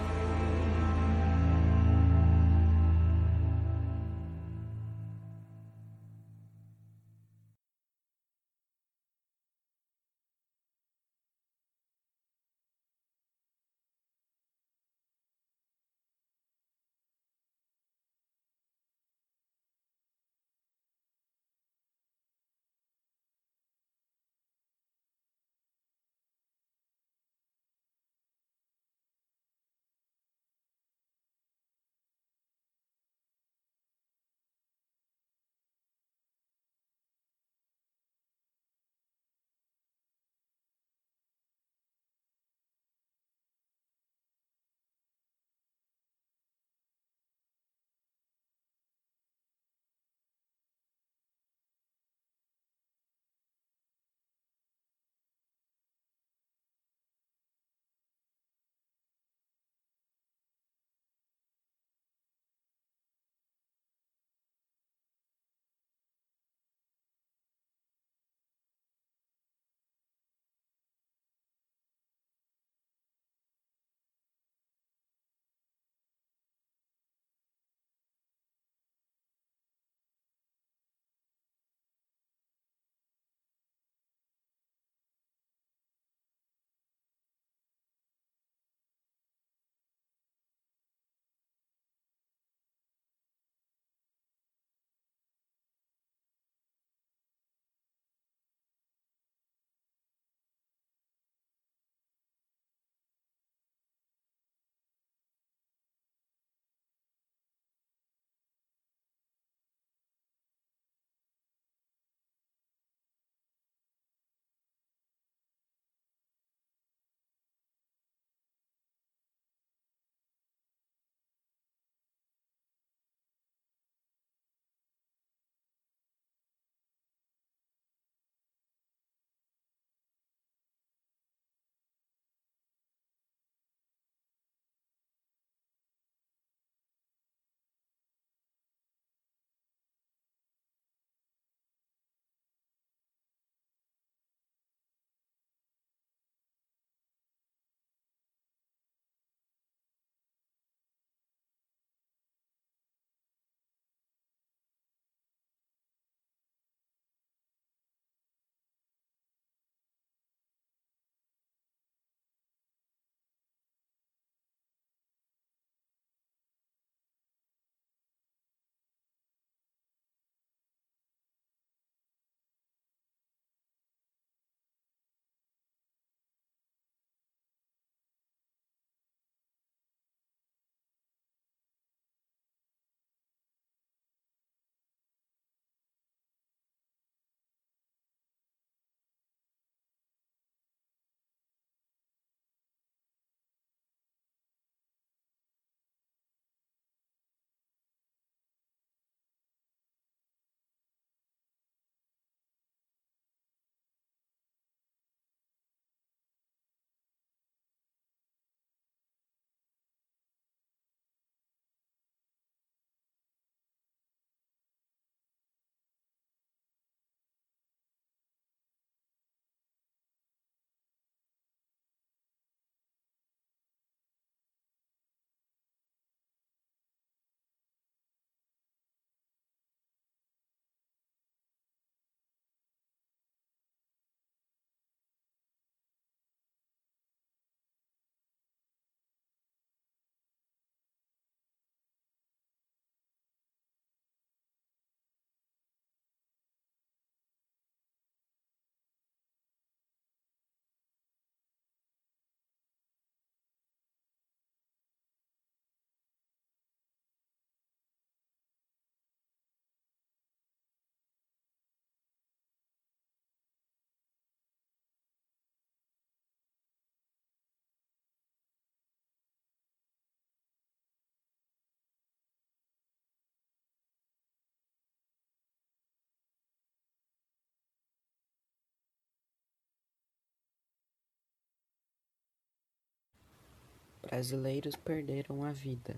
Brasileiros 284.11 284.75
perderam 284.75 285.41
a 285.41 285.53
vida 285.53 285.95